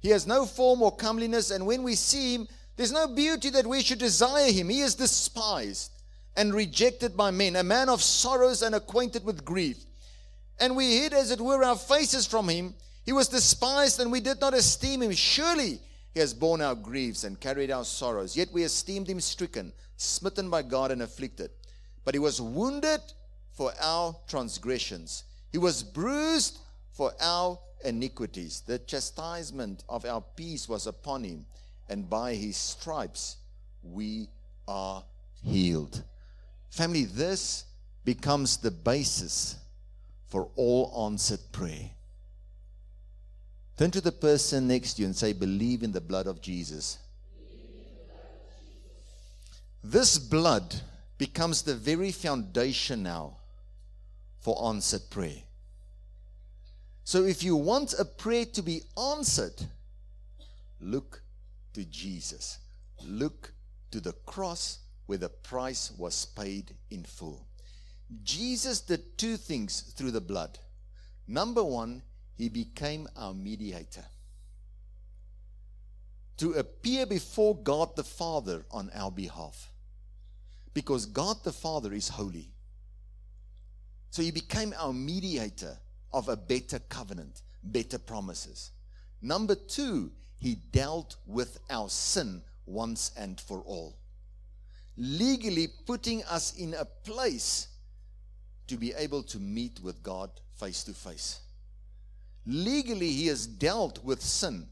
He 0.01 0.09
has 0.11 0.27
no 0.27 0.47
form 0.47 0.81
or 0.81 0.97
comeliness, 0.97 1.51
and 1.51 1.67
when 1.67 1.83
we 1.83 1.95
see 1.95 2.35
him, 2.35 2.49
there's 2.77 2.93
no 2.93 3.09
beauty 3.09 3.51
that 3.51 3.67
we 3.67 3.83
should 3.83 3.99
desire 3.99 4.51
him. 4.51 4.71
He 4.71 4.81
is 4.81 4.95
despised 4.95 5.93
and 6.37 6.55
rejected 6.55 7.17
by 7.17 7.31
men, 7.31 7.57
a 7.57 7.63
man 7.63 7.89
of 7.89 8.03
sorrows 8.03 8.63
and 8.63 8.75
acquainted 8.75 9.25
with 9.25 9.45
grief. 9.45 9.85
And 10.61 10.77
we 10.77 10.99
hid, 10.99 11.15
as 11.15 11.31
it 11.31 11.41
were, 11.41 11.65
our 11.65 11.77
faces 11.77 12.27
from 12.27 12.49
him. 12.49 12.75
He 13.05 13.13
was 13.13 13.29
despised, 13.29 13.99
and 13.99 14.13
we 14.13 14.21
did 14.21 14.41
not 14.41 14.55
esteem 14.55 15.03
him. 15.03 15.13
Surely 15.13 15.81
He 16.13 16.21
has 16.21 16.35
borne 16.35 16.61
our 16.61 16.75
griefs 16.75 17.25
and 17.25 17.41
carried 17.41 17.71
our 17.71 17.85
sorrows. 17.85 18.37
Yet 18.37 18.53
we 18.53 18.65
esteemed 18.65 19.09
him 19.09 19.21
stricken, 19.21 19.73
smitten 19.97 20.51
by 20.51 20.63
God, 20.63 20.91
and 20.91 21.03
afflicted. 21.03 21.51
But 22.05 22.15
he 22.15 22.19
was 22.19 22.41
wounded 22.41 23.01
for 23.53 23.73
our 23.81 24.17
transgressions, 24.27 25.25
he 25.53 25.59
was 25.59 25.83
bruised 25.83 26.59
for 26.93 27.13
our 27.21 27.59
iniquities. 27.85 28.63
The 28.67 28.79
chastisement 28.79 29.85
of 29.89 30.05
our 30.05 30.23
peace 30.37 30.69
was 30.69 30.87
upon 30.87 31.25
him, 31.25 31.47
and 31.89 32.09
by 32.09 32.35
his 32.35 32.57
stripes 32.57 33.37
we 33.83 34.29
are 34.69 35.05
healed. 35.43 36.03
Family, 36.71 37.05
this 37.05 37.65
becomes 38.05 38.57
the 38.57 38.71
basis 38.71 39.57
for 40.31 40.49
all 40.57 41.07
answered 41.07 41.41
prayer. 41.53 41.91
Turn 43.77 43.91
to 43.91 44.01
the 44.01 44.13
person 44.13 44.69
next 44.69 44.95
to 44.95 45.03
you 45.03 45.07
and 45.07 45.17
say, 45.17 45.33
Believe 45.33 45.83
in 45.83 45.93
the 45.93 46.01
blood 46.01 46.27
of 46.27 46.41
Jesus. 46.41 46.99
This 49.83 50.19
blood 50.19 50.75
becomes 51.19 51.63
the 51.63 51.75
very 51.75 52.13
foundation 52.13 53.03
now 53.03 53.39
for 54.39 54.69
answered 54.69 55.03
prayer. 55.11 55.43
So 57.05 57.25
if 57.25 57.43
you 57.43 57.57
want 57.57 57.95
a 57.99 58.05
prayer 58.05 58.45
to 58.53 58.63
be 58.63 58.83
answered, 58.97 59.61
look 60.81 61.23
to 61.73 61.85
Jesus. 61.85 62.59
Look 63.05 63.53
to 63.91 64.01
the 64.01 64.13
cross 64.27 64.79
where 65.07 65.19
the 65.19 65.29
price 65.29 65.91
was 65.99 66.25
paid 66.25 66.75
in 66.91 67.03
full. 67.03 67.47
Jesus 68.23 68.81
did 68.81 69.17
two 69.19 69.37
things 69.37 69.81
through 69.97 70.11
the 70.11 70.21
blood. 70.21 70.59
Number 71.29 71.63
one, 71.63 72.03
he 72.37 72.49
became 72.49 73.09
our 73.17 73.35
mediator 73.35 74.05
to 76.39 76.53
appear 76.53 77.05
before 77.05 77.55
God 77.55 77.95
the 77.97 78.03
Father 78.05 78.65
on 78.71 78.91
our 78.95 79.11
behalf. 79.11 79.71
Because 80.73 81.05
God 81.05 81.37
the 81.45 81.53
Father 81.53 81.93
is 81.93 82.09
holy. 82.09 82.49
So 84.11 84.23
he 84.23 84.31
became 84.31 84.73
our 84.79 84.93
mediator 84.93 85.77
of 86.13 86.29
a 86.29 86.37
better 86.37 86.79
covenant, 86.79 87.43
better 87.63 87.99
promises. 87.99 88.71
Number 89.21 89.55
two, 89.55 90.11
he 90.39 90.55
dealt 90.55 91.17
with 91.27 91.59
our 91.69 91.91
sin 91.91 92.43
once 92.65 93.13
and 93.19 93.39
for 93.39 93.61
all, 93.61 93.99
legally 94.97 95.69
putting 95.87 96.25
us 96.25 96.55
in 96.57 96.75
a 96.75 96.85
place 96.87 97.69
to 98.71 98.77
be 98.77 98.93
able 98.97 99.25
to 99.25 99.41
meet 99.41 99.81
with 99.83 100.01
God 100.01 100.31
face 100.55 100.85
to 100.85 100.93
face. 100.93 101.41
Legally, 102.47 103.11
he 103.11 103.27
has 103.27 103.45
dealt 103.45 104.05
with 104.05 104.23
sin 104.23 104.69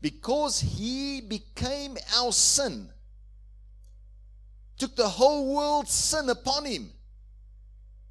because 0.00 0.60
he 0.60 1.20
became 1.20 1.98
our 2.16 2.32
sin, 2.32 2.88
took 4.78 4.96
the 4.96 5.06
whole 5.06 5.54
world's 5.54 5.92
sin 5.92 6.30
upon 6.30 6.64
him. 6.64 6.90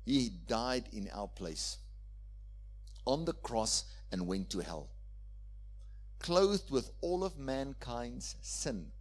He 0.06 0.30
died 0.30 0.88
in 0.94 1.10
our 1.12 1.28
place 1.28 1.80
on 3.06 3.26
the 3.26 3.34
cross 3.34 3.86
and 4.12 4.28
went 4.28 4.52
to 4.52 4.60
hell, 4.60 4.88
clothed 6.20 6.70
with 6.70 6.92
all 7.02 7.24
of 7.24 7.40
mankind's 7.40 8.36
sin 8.44 8.92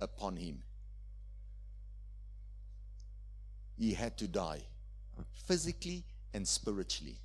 upon 0.00 0.36
him. 0.36 0.64
He 3.78 3.94
had 3.94 4.18
to 4.18 4.26
die 4.26 4.62
physically 5.46 6.04
and 6.34 6.46
spiritually, 6.46 7.18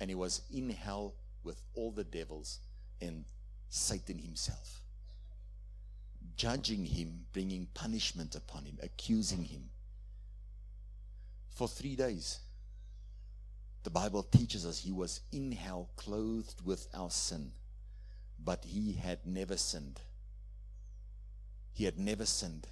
and 0.00 0.10
he 0.10 0.14
was 0.14 0.42
in 0.52 0.70
hell 0.70 1.14
with 1.42 1.62
all 1.74 1.90
the 1.90 2.04
devils 2.04 2.60
and 3.00 3.24
Satan 3.68 4.18
himself, 4.18 4.82
judging 6.36 6.84
him, 6.84 7.26
bringing 7.32 7.66
punishment 7.74 8.34
upon 8.34 8.64
him, 8.64 8.78
accusing 8.82 9.44
him. 9.44 9.70
For 11.48 11.68
three 11.68 11.96
days, 11.96 12.40
the 13.82 13.90
Bible 13.90 14.22
teaches 14.22 14.66
us 14.66 14.78
he 14.78 14.92
was 14.92 15.20
in 15.32 15.52
hell, 15.52 15.90
clothed 15.96 16.64
with 16.64 16.88
our 16.92 17.10
sin, 17.10 17.52
but 18.42 18.64
he 18.64 18.92
had 18.92 19.26
never 19.26 19.56
sinned. 19.56 20.00
He 21.72 21.84
had 21.84 21.98
never 21.98 22.26
sinned. 22.26 22.66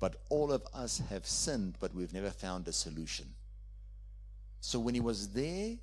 But 0.00 0.16
all 0.28 0.52
of 0.52 0.62
us 0.74 1.00
have 1.10 1.26
sinned, 1.26 1.76
but 1.80 1.94
we've 1.94 2.12
never 2.12 2.30
found 2.30 2.68
a 2.68 2.72
solution. 2.72 3.26
So 4.60 4.78
when 4.78 4.94
he 4.94 5.00
was 5.00 5.32
there 5.32 5.76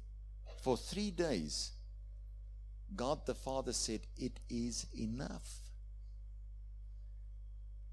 for 0.62 0.78
three 0.78 1.12
days, 1.12 1.72
God 2.96 3.26
the 3.26 3.36
Father 3.36 3.74
said, 3.74 4.02
It 4.18 4.40
is 4.50 4.86
enough. 4.98 5.60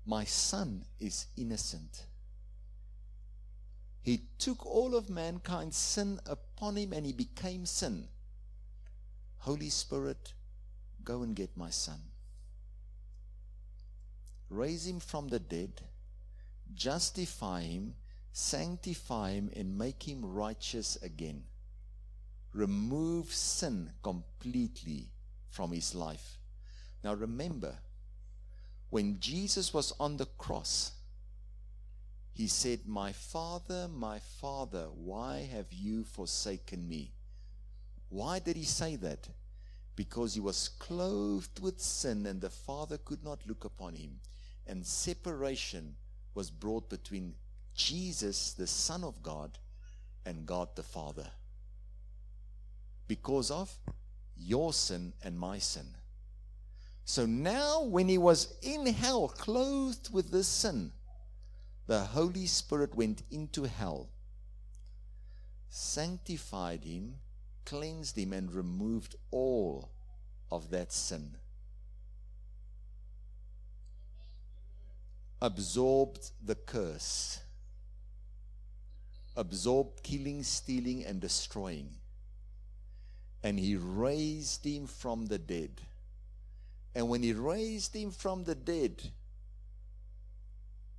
My 0.04 0.24
son 0.24 0.84
is 0.98 1.26
innocent. 1.36 2.04
He 4.02 4.22
took 4.38 4.64
all 4.64 4.96
of 4.96 5.10
mankind's 5.10 5.76
sin 5.76 6.18
upon 6.24 6.76
him 6.76 6.94
and 6.94 7.04
he 7.04 7.12
became 7.12 7.66
sin. 7.66 8.08
Holy 9.40 9.68
Spirit, 9.68 10.32
go 11.04 11.22
and 11.22 11.36
get 11.36 11.56
my 11.56 11.70
son. 11.70 12.00
Raise 14.48 14.86
him 14.86 14.98
from 14.98 15.28
the 15.28 15.38
dead, 15.38 15.82
justify 16.74 17.62
him, 17.62 17.94
sanctify 18.32 19.32
him, 19.32 19.50
and 19.54 19.76
make 19.78 20.08
him 20.08 20.24
righteous 20.24 20.96
again 21.02 21.44
remove 22.52 23.32
sin 23.32 23.90
completely 24.02 25.10
from 25.50 25.72
his 25.72 25.94
life. 25.94 26.38
Now 27.04 27.14
remember, 27.14 27.78
when 28.90 29.20
Jesus 29.20 29.72
was 29.72 29.92
on 30.00 30.16
the 30.16 30.26
cross, 30.26 30.92
he 32.32 32.46
said, 32.46 32.80
My 32.86 33.12
Father, 33.12 33.88
my 33.88 34.18
Father, 34.18 34.88
why 34.94 35.48
have 35.52 35.72
you 35.72 36.04
forsaken 36.04 36.88
me? 36.88 37.12
Why 38.08 38.38
did 38.38 38.56
he 38.56 38.64
say 38.64 38.96
that? 38.96 39.28
Because 39.96 40.34
he 40.34 40.40
was 40.40 40.68
clothed 40.68 41.60
with 41.60 41.80
sin 41.80 42.26
and 42.26 42.40
the 42.40 42.50
Father 42.50 42.96
could 42.96 43.24
not 43.24 43.46
look 43.46 43.64
upon 43.64 43.94
him. 43.94 44.20
And 44.66 44.86
separation 44.86 45.96
was 46.38 46.52
brought 46.52 46.88
between 46.88 47.34
Jesus, 47.74 48.52
the 48.52 48.68
Son 48.68 49.02
of 49.02 49.24
God, 49.24 49.58
and 50.24 50.46
God 50.46 50.68
the 50.76 50.84
Father 50.84 51.26
because 53.08 53.50
of 53.50 53.76
your 54.36 54.72
sin 54.72 55.12
and 55.24 55.36
my 55.36 55.58
sin. 55.58 55.88
So 57.04 57.26
now, 57.26 57.82
when 57.82 58.08
he 58.08 58.18
was 58.18 58.54
in 58.62 58.86
hell, 58.86 59.26
clothed 59.26 60.12
with 60.12 60.30
this 60.30 60.46
sin, 60.46 60.92
the 61.88 62.04
Holy 62.04 62.46
Spirit 62.46 62.94
went 62.94 63.24
into 63.32 63.64
hell, 63.64 64.08
sanctified 65.68 66.84
him, 66.84 67.14
cleansed 67.64 68.16
him, 68.16 68.32
and 68.32 68.52
removed 68.52 69.16
all 69.32 69.90
of 70.52 70.70
that 70.70 70.92
sin. 70.92 71.32
Absorbed 75.40 76.30
the 76.44 76.56
curse, 76.56 77.40
absorbed 79.36 80.02
killing, 80.02 80.42
stealing, 80.42 81.04
and 81.04 81.20
destroying 81.20 81.98
and 83.42 83.58
he 83.58 83.76
raised 83.76 84.64
him 84.64 84.86
from 84.86 85.26
the 85.26 85.38
dead. 85.38 85.80
And 86.94 87.08
when 87.08 87.22
he 87.22 87.32
raised 87.32 87.94
him 87.94 88.10
from 88.10 88.44
the 88.44 88.54
dead, 88.54 89.02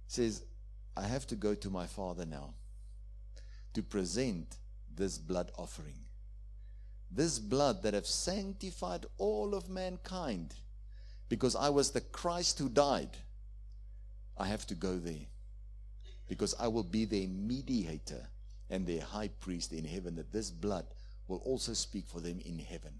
says, 0.07 0.43
I 0.95 1.03
have 1.03 1.27
to 1.27 1.35
go 1.35 1.53
to 1.55 1.69
my 1.69 1.85
father 1.85 2.25
now 2.25 2.53
to 3.73 3.83
present 3.83 4.57
this 4.95 5.17
blood 5.17 5.51
offering. 5.57 5.99
This 7.11 7.39
blood 7.39 7.83
that 7.83 7.93
have 7.93 8.07
sanctified 8.07 9.05
all 9.17 9.53
of 9.53 9.69
mankind 9.69 10.55
because 11.27 11.55
I 11.55 11.69
was 11.69 11.91
the 11.91 12.01
Christ 12.01 12.59
who 12.59 12.69
died. 12.69 13.17
I 14.39 14.47
have 14.47 14.65
to 14.67 14.75
go 14.75 14.97
there 14.97 15.27
because 16.27 16.55
I 16.59 16.67
will 16.67 16.83
be 16.83 17.05
their 17.05 17.27
mediator 17.27 18.27
and 18.69 18.87
their 18.87 19.01
high 19.01 19.27
priest 19.27 19.73
in 19.73 19.83
heaven 19.83 20.15
that 20.15 20.31
this 20.31 20.49
blood 20.49 20.85
will 21.27 21.41
also 21.43 21.73
speak 21.73 22.07
for 22.07 22.21
them 22.21 22.39
in 22.45 22.59
heaven. 22.59 22.93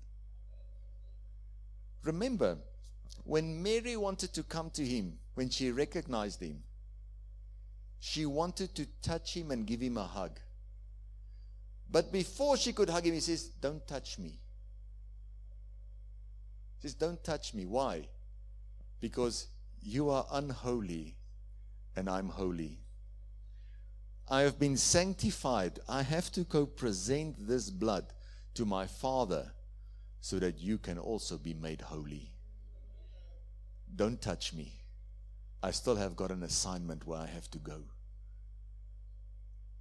Remember, 2.04 2.58
when 3.24 3.62
Mary 3.62 3.96
wanted 3.96 4.34
to 4.34 4.44
come 4.44 4.70
to 4.72 4.86
him, 4.86 5.18
when 5.36 5.50
she 5.50 5.72
recognized 5.72 6.42
him, 6.42 6.64
she 8.00 8.26
wanted 8.26 8.74
to 8.76 8.88
touch 9.02 9.36
him 9.36 9.52
and 9.52 9.66
give 9.66 9.82
him 9.82 9.98
a 9.98 10.04
hug. 10.04 10.40
But 11.92 12.12
before 12.12 12.58
she 12.58 12.74
could 12.74 12.90
hug 12.90 13.06
him, 13.06 13.14
he 13.14 13.20
says, 13.20 13.46
Don't 13.62 13.86
touch 13.88 14.20
me. 14.20 14.40
He 16.80 16.88
says, 16.88 16.94
Don't 16.94 17.22
touch 17.24 17.54
me. 17.54 17.66
Why? 17.66 18.08
Because 19.02 19.48
you 19.82 20.10
are 20.10 20.26
unholy 20.32 21.16
and 21.96 22.10
I'm 22.10 22.30
holy. 22.30 22.80
I 24.28 24.42
have 24.42 24.60
been 24.60 24.78
sanctified. 24.78 25.80
I 25.90 26.04
have 26.04 26.32
to 26.34 26.44
go 26.44 26.66
present 26.66 27.48
this 27.48 27.70
blood 27.70 28.06
to 28.54 28.66
my 28.66 28.86
Father 28.86 29.52
so 30.22 30.38
that 30.40 30.60
you 30.60 30.78
can 30.78 30.98
also 30.98 31.38
be 31.38 31.54
made 31.54 31.82
holy. 31.82 32.32
don't 33.96 34.22
touch 34.22 34.54
me. 34.54 34.72
I 35.64 35.72
still 35.72 35.96
have 35.96 36.16
got 36.16 36.32
an 36.32 36.44
assignment 36.44 37.08
where 37.08 37.20
I 37.20 37.26
have 37.26 37.50
to 37.52 37.58
go. 37.58 37.82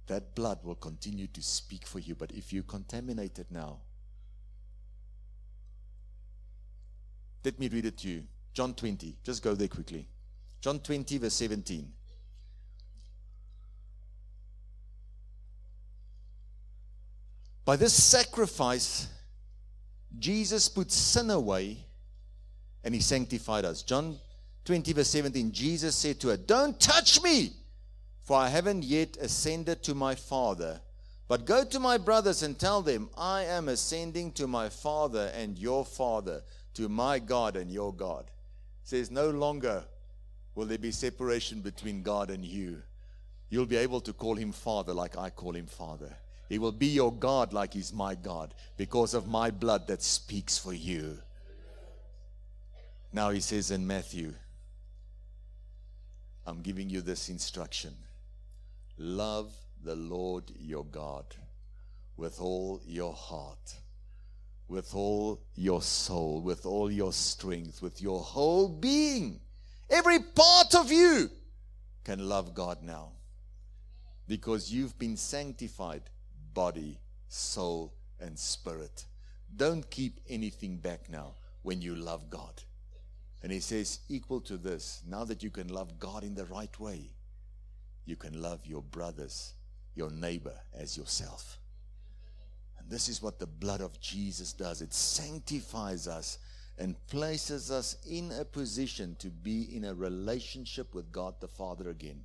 That 0.07 0.33
blood 0.33 0.59
will 0.63 0.75
continue 0.75 1.27
to 1.27 1.41
speak 1.43 1.85
for 1.85 1.99
you, 1.99 2.15
but 2.15 2.31
if 2.31 2.51
you 2.51 2.63
contaminate 2.63 3.37
it 3.37 3.51
now, 3.51 3.77
let 7.45 7.59
me 7.59 7.69
read 7.69 7.85
it 7.85 7.97
to 7.99 8.09
you. 8.09 8.23
John 8.53 8.73
20. 8.73 9.17
Just 9.23 9.43
go 9.43 9.53
there 9.53 9.67
quickly. 9.67 10.07
John 10.59 10.79
20, 10.79 11.19
verse 11.19 11.35
17. 11.35 11.93
By 17.69 17.75
this 17.75 17.93
sacrifice, 17.93 19.05
Jesus 20.17 20.67
put 20.67 20.91
sin 20.91 21.29
away 21.29 21.77
and 22.83 22.95
he 22.95 22.99
sanctified 22.99 23.63
us. 23.63 23.83
John 23.83 24.17
20, 24.65 24.91
verse 24.93 25.09
17, 25.09 25.51
Jesus 25.51 25.95
said 25.95 26.19
to 26.21 26.29
her, 26.29 26.37
Don't 26.37 26.79
touch 26.79 27.21
me, 27.21 27.51
for 28.23 28.37
I 28.37 28.49
haven't 28.49 28.85
yet 28.85 29.17
ascended 29.17 29.83
to 29.83 29.93
my 29.93 30.15
Father. 30.15 30.81
But 31.27 31.45
go 31.45 31.63
to 31.63 31.79
my 31.79 31.99
brothers 31.99 32.41
and 32.41 32.57
tell 32.57 32.81
them, 32.81 33.07
I 33.15 33.43
am 33.43 33.69
ascending 33.69 34.31
to 34.31 34.47
my 34.47 34.69
Father 34.69 35.31
and 35.35 35.55
your 35.55 35.85
Father, 35.85 36.41
to 36.73 36.89
my 36.89 37.19
God 37.19 37.55
and 37.55 37.69
your 37.69 37.93
God. 37.93 38.31
says, 38.81 39.11
No 39.11 39.29
longer 39.29 39.83
will 40.55 40.65
there 40.65 40.79
be 40.79 40.89
separation 40.89 41.61
between 41.61 42.01
God 42.01 42.31
and 42.31 42.43
you. 42.43 42.81
You'll 43.51 43.67
be 43.67 43.77
able 43.77 44.01
to 44.01 44.13
call 44.13 44.33
him 44.33 44.53
Father 44.53 44.95
like 44.95 45.19
I 45.19 45.29
call 45.29 45.55
him 45.55 45.67
Father. 45.67 46.17
He 46.49 46.57
will 46.57 46.71
be 46.71 46.87
your 46.87 47.13
God 47.13 47.53
like 47.53 47.75
he's 47.75 47.93
my 47.93 48.15
God 48.15 48.55
because 48.75 49.13
of 49.13 49.27
my 49.27 49.51
blood 49.51 49.87
that 49.87 50.01
speaks 50.01 50.57
for 50.57 50.73
you. 50.73 51.19
Now 53.13 53.29
he 53.29 53.39
says 53.39 53.69
in 53.69 53.85
Matthew, 53.85 54.33
I'm 56.47 56.61
giving 56.61 56.89
you 56.89 57.01
this 57.01 57.29
instruction 57.29 57.93
love 58.97 59.53
the 59.83 59.95
Lord 59.95 60.51
your 60.59 60.83
God 60.83 61.23
with 62.17 62.41
all 62.41 62.81
your 62.85 63.13
heart, 63.13 63.75
with 64.67 64.93
all 64.93 65.39
your 65.55 65.81
soul, 65.81 66.41
with 66.41 66.65
all 66.65 66.91
your 66.91 67.13
strength, 67.13 67.81
with 67.81 68.01
your 68.01 68.19
whole 68.19 68.67
being. 68.67 69.39
Every 69.89 70.19
part 70.19 70.75
of 70.75 70.91
you 70.91 71.29
can 72.03 72.27
love 72.27 72.53
God 72.53 72.83
now 72.83 73.11
because 74.27 74.71
you've 74.71 74.97
been 74.99 75.15
sanctified 75.15 76.03
body, 76.53 76.99
soul, 77.27 77.93
and 78.19 78.37
spirit. 78.37 79.05
Don't 79.55 79.89
keep 79.89 80.19
anything 80.27 80.77
back 80.77 81.09
now 81.09 81.33
when 81.61 81.81
you 81.81 81.95
love 81.95 82.29
God. 82.29 82.61
And 83.41 83.51
he 83.51 83.59
says, 83.59 83.99
equal 84.09 84.41
to 84.41 84.57
this, 84.57 85.01
now 85.07 85.23
that 85.25 85.43
you 85.43 85.49
can 85.49 85.69
love 85.69 85.99
God 85.99 86.23
in 86.23 86.35
the 86.35 86.45
right 86.45 86.77
way, 86.79 87.11
you 88.05 88.15
can 88.15 88.41
love 88.41 88.65
your 88.65 88.81
brothers, 88.81 89.53
your 89.95 90.09
neighbor 90.09 90.55
as 90.77 90.97
yourself. 90.97 91.59
And 92.79 92.89
this 92.89 93.07
is 93.07 93.21
what 93.21 93.39
the 93.39 93.47
blood 93.47 93.81
of 93.81 93.99
Jesus 93.99 94.53
does 94.53 94.81
it 94.81 94.93
sanctifies 94.93 96.07
us 96.07 96.39
and 96.77 96.95
places 97.07 97.71
us 97.71 97.97
in 98.09 98.31
a 98.39 98.45
position 98.45 99.15
to 99.19 99.29
be 99.29 99.75
in 99.75 99.85
a 99.85 99.93
relationship 99.93 100.95
with 100.95 101.11
God 101.11 101.35
the 101.41 101.47
Father 101.47 101.89
again. 101.89 102.21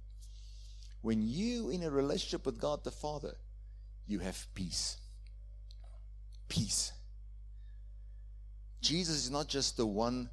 When 1.03 1.21
you 1.21 1.71
in 1.71 1.83
a 1.83 1.91
relationship 1.91 2.47
with 2.47 2.61
God 2.61 2.85
the 2.85 2.91
Father, 2.91 3.35
you 4.07 4.19
have 4.21 4.47
peace. 4.55 4.99
Peace. 6.49 6.93
Jesus 8.81 9.17
is 9.17 9.31
not 9.31 9.49
just 9.49 9.77
the 9.77 9.87
one, 9.87 10.29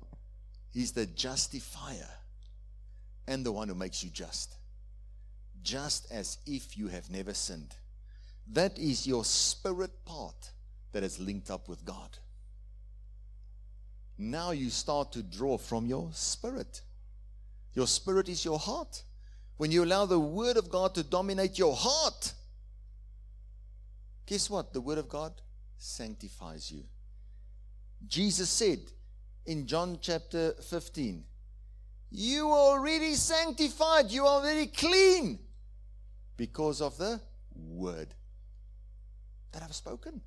He's 0.71 0.91
the 0.91 1.05
justifier 1.05 2.07
and 3.27 3.45
the 3.45 3.51
one 3.51 3.67
who 3.67 3.75
makes 3.75 4.03
you 4.03 4.09
just. 4.09 4.55
Just 5.63 6.11
as 6.11 6.37
if 6.45 6.77
you 6.77 6.87
have 6.87 7.09
never 7.09 7.33
sinned. 7.33 7.75
That 8.51 8.77
is 8.77 9.07
your 9.07 9.23
spirit 9.23 9.91
part 10.05 10.51
that 10.91 11.03
is 11.03 11.19
linked 11.19 11.51
up 11.51 11.69
with 11.69 11.85
God. 11.85 12.17
Now 14.17 14.51
you 14.51 14.69
start 14.69 15.11
to 15.13 15.23
draw 15.23 15.57
from 15.57 15.85
your 15.85 16.09
spirit. 16.13 16.81
Your 17.73 17.87
spirit 17.87 18.27
is 18.29 18.43
your 18.43 18.59
heart. 18.59 19.03
When 19.57 19.71
you 19.71 19.83
allow 19.83 20.05
the 20.05 20.19
Word 20.19 20.57
of 20.57 20.69
God 20.69 20.95
to 20.95 21.03
dominate 21.03 21.57
your 21.57 21.75
heart, 21.75 22.33
Guess 24.31 24.49
what? 24.49 24.71
The 24.71 24.79
Word 24.79 24.97
of 24.97 25.09
God 25.09 25.33
sanctifies 25.77 26.71
you. 26.71 26.83
Jesus 28.07 28.49
said 28.49 28.79
in 29.45 29.67
John 29.67 29.97
chapter 29.99 30.53
15, 30.53 31.21
You 32.11 32.47
are 32.47 32.77
already 32.77 33.15
sanctified, 33.15 34.09
you 34.09 34.23
are 34.23 34.39
already 34.39 34.67
clean 34.67 35.37
because 36.37 36.79
of 36.79 36.97
the 36.97 37.19
Word 37.53 38.07
that 39.51 39.63
I've 39.63 39.75
spoken. 39.75 40.21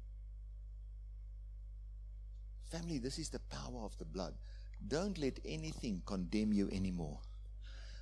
Family, 2.71 2.99
this 2.99 3.19
is 3.19 3.31
the 3.31 3.41
power 3.41 3.87
of 3.87 3.97
the 3.97 4.05
blood. 4.05 4.35
Don't 4.87 5.17
let 5.17 5.39
anything 5.47 6.03
condemn 6.05 6.53
you 6.53 6.69
anymore, 6.71 7.21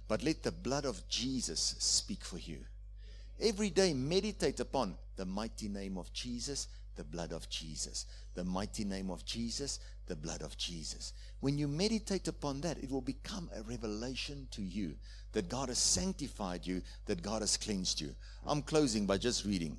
but 0.09 0.25
let 0.25 0.43
the 0.43 0.51
blood 0.51 0.85
of 0.85 1.09
Jesus 1.09 1.77
speak 1.79 2.25
for 2.25 2.39
you. 2.39 2.59
Every 3.43 3.71
day, 3.71 3.93
meditate 3.93 4.61
upon 4.61 4.95
the 5.17 5.27
mighty 5.27 5.69
name 5.69 5.99
of 5.99 6.13
Jesus, 6.13 6.69
the 6.95 7.03
blood 7.03 7.33
of 7.33 7.49
Jesus. 7.49 8.07
The 8.35 8.45
mighty 8.45 8.85
name 8.85 9.11
of 9.11 9.25
Jesus, 9.25 9.81
the 10.07 10.15
blood 10.15 10.43
of 10.43 10.57
Jesus. 10.57 11.13
When 11.41 11.59
you 11.59 11.67
meditate 11.67 12.29
upon 12.29 12.61
that, 12.61 12.79
it 12.79 12.91
will 12.91 13.01
become 13.01 13.51
a 13.55 13.63
revelation 13.63 14.47
to 14.53 14.63
you 14.63 14.95
that 15.33 15.49
God 15.49 15.71
has 15.71 15.79
sanctified 15.79 16.67
you, 16.67 16.83
that 17.07 17.23
God 17.23 17.43
has 17.43 17.57
cleansed 17.57 18.01
you. 18.01 18.15
I'm 18.47 18.63
closing 18.63 19.07
by 19.07 19.19
just 19.19 19.45
reading. 19.45 19.77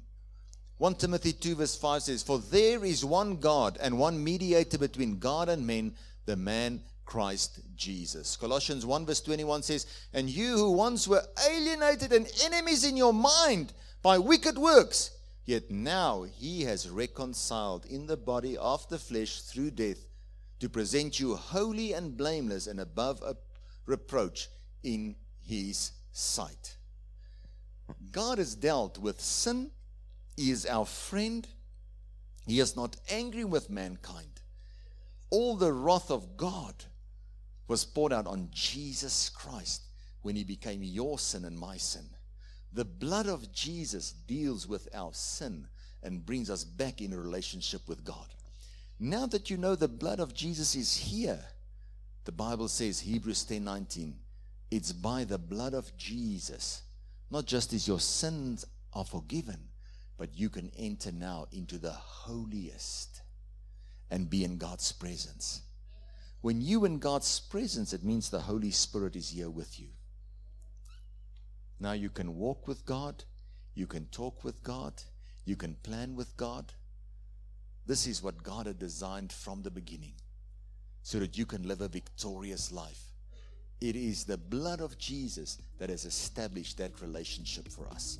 1 0.79 0.95
Timothy 0.95 1.31
2, 1.31 1.55
verse 1.55 1.77
5 1.77 2.03
says, 2.03 2.23
For 2.23 2.39
there 2.39 2.83
is 2.83 3.05
one 3.05 3.37
God 3.37 3.77
and 3.79 3.97
one 3.97 4.21
mediator 4.21 4.77
between 4.77 5.19
God 5.19 5.47
and 5.47 5.65
men, 5.65 5.93
the 6.25 6.35
man 6.35 6.81
Christ 7.05 7.59
Jesus. 7.75 8.35
Colossians 8.35 8.85
1 8.85 9.05
verse 9.05 9.21
21 9.21 9.63
says, 9.63 9.85
And 10.13 10.29
you 10.29 10.57
who 10.57 10.71
once 10.71 11.07
were 11.07 11.23
alienated 11.49 12.13
and 12.13 12.27
enemies 12.43 12.83
in 12.83 12.97
your 12.97 13.13
mind 13.13 13.73
by 14.01 14.17
wicked 14.17 14.57
works, 14.57 15.11
yet 15.45 15.69
now 15.69 16.23
he 16.23 16.63
has 16.63 16.89
reconciled 16.89 17.85
in 17.85 18.07
the 18.07 18.17
body 18.17 18.57
of 18.57 18.87
the 18.89 18.99
flesh 18.99 19.41
through 19.41 19.71
death 19.71 20.05
to 20.59 20.69
present 20.69 21.19
you 21.19 21.35
holy 21.35 21.93
and 21.93 22.15
blameless 22.15 22.67
and 22.67 22.79
above 22.79 23.21
reproach 23.85 24.47
in 24.81 25.15
his 25.45 25.91
sight. 26.11 26.77
God 28.11 28.37
has 28.37 28.55
dealt 28.55 28.97
with 28.97 29.19
sin. 29.19 29.71
He 30.37 30.51
is 30.51 30.65
our 30.65 30.85
friend. 30.85 31.47
He 32.47 32.59
is 32.59 32.75
not 32.75 32.95
angry 33.09 33.43
with 33.43 33.69
mankind. 33.69 34.41
All 35.29 35.55
the 35.55 35.73
wrath 35.73 36.11
of 36.11 36.37
God 36.37 36.85
was 37.67 37.85
poured 37.85 38.13
out 38.13 38.27
on 38.27 38.49
Jesus 38.51 39.29
Christ 39.29 39.83
when 40.21 40.35
he 40.35 40.43
became 40.43 40.83
your 40.83 41.19
sin 41.19 41.45
and 41.45 41.57
my 41.57 41.77
sin. 41.77 42.05
The 42.71 42.85
blood 42.85 43.27
of 43.27 43.51
Jesus 43.51 44.11
deals 44.11 44.67
with 44.67 44.87
our 44.93 45.13
sin 45.13 45.67
and 46.01 46.25
brings 46.25 46.49
us 46.49 46.63
back 46.63 47.01
in 47.01 47.13
a 47.13 47.17
relationship 47.17 47.87
with 47.87 48.03
God. 48.03 48.27
Now 48.99 49.25
that 49.27 49.49
you 49.49 49.57
know 49.57 49.75
the 49.75 49.87
blood 49.87 50.19
of 50.19 50.33
Jesus 50.33 50.75
is 50.75 50.95
here, 50.95 51.39
the 52.25 52.31
Bible 52.31 52.67
says, 52.67 52.99
Hebrews 52.99 53.43
10 53.43 53.63
19, 53.63 54.15
it's 54.71 54.91
by 54.91 55.23
the 55.23 55.37
blood 55.37 55.73
of 55.73 55.95
Jesus, 55.97 56.83
not 57.29 57.45
just 57.45 57.73
as 57.73 57.87
your 57.87 57.99
sins 57.99 58.65
are 58.93 59.05
forgiven, 59.05 59.59
but 60.17 60.37
you 60.37 60.49
can 60.49 60.71
enter 60.77 61.11
now 61.11 61.47
into 61.51 61.77
the 61.77 61.91
holiest 61.91 63.21
and 64.09 64.29
be 64.29 64.43
in 64.43 64.57
God's 64.57 64.91
presence. 64.91 65.61
When 66.43 66.59
you 66.59 66.83
in 66.83 66.99
God's 66.99 67.39
presence, 67.39 67.93
it 67.93 68.03
means 68.03 68.29
the 68.29 68.41
Holy 68.41 68.71
Spirit 68.71 69.15
is 69.15 69.29
here 69.29 69.49
with 69.49 69.79
you. 69.79 69.87
Now 71.79 71.93
you 71.93 72.09
can 72.09 72.35
walk 72.35 72.67
with 72.67 72.85
God, 72.85 73.23
you 73.75 73.87
can 73.87 74.07
talk 74.07 74.43
with 74.43 74.61
God, 74.61 74.91
you 75.45 75.55
can 75.55 75.75
plan 75.83 76.17
with 76.17 76.35
God. 76.35 76.73
This 77.85 78.07
is 78.07 78.21
what 78.21 78.43
God 78.43 78.65
had 78.65 78.77
designed 78.77 79.31
from 79.31 79.61
the 79.61 79.71
beginning 79.71 80.15
so 81.01 81.17
that 81.19 81.37
you 81.37 81.45
can 81.45 81.65
live 81.65 81.79
a 81.79 81.87
victorious 81.87 82.73
life. 82.73 83.13
It 83.79 83.95
is 83.95 84.25
the 84.25 84.37
blood 84.37 84.81
of 84.81 84.97
Jesus 84.97 85.59
that 85.79 85.89
has 85.89 86.03
established 86.03 86.77
that 86.77 87.01
relationship 87.01 87.69
for 87.69 87.87
us. 87.87 88.19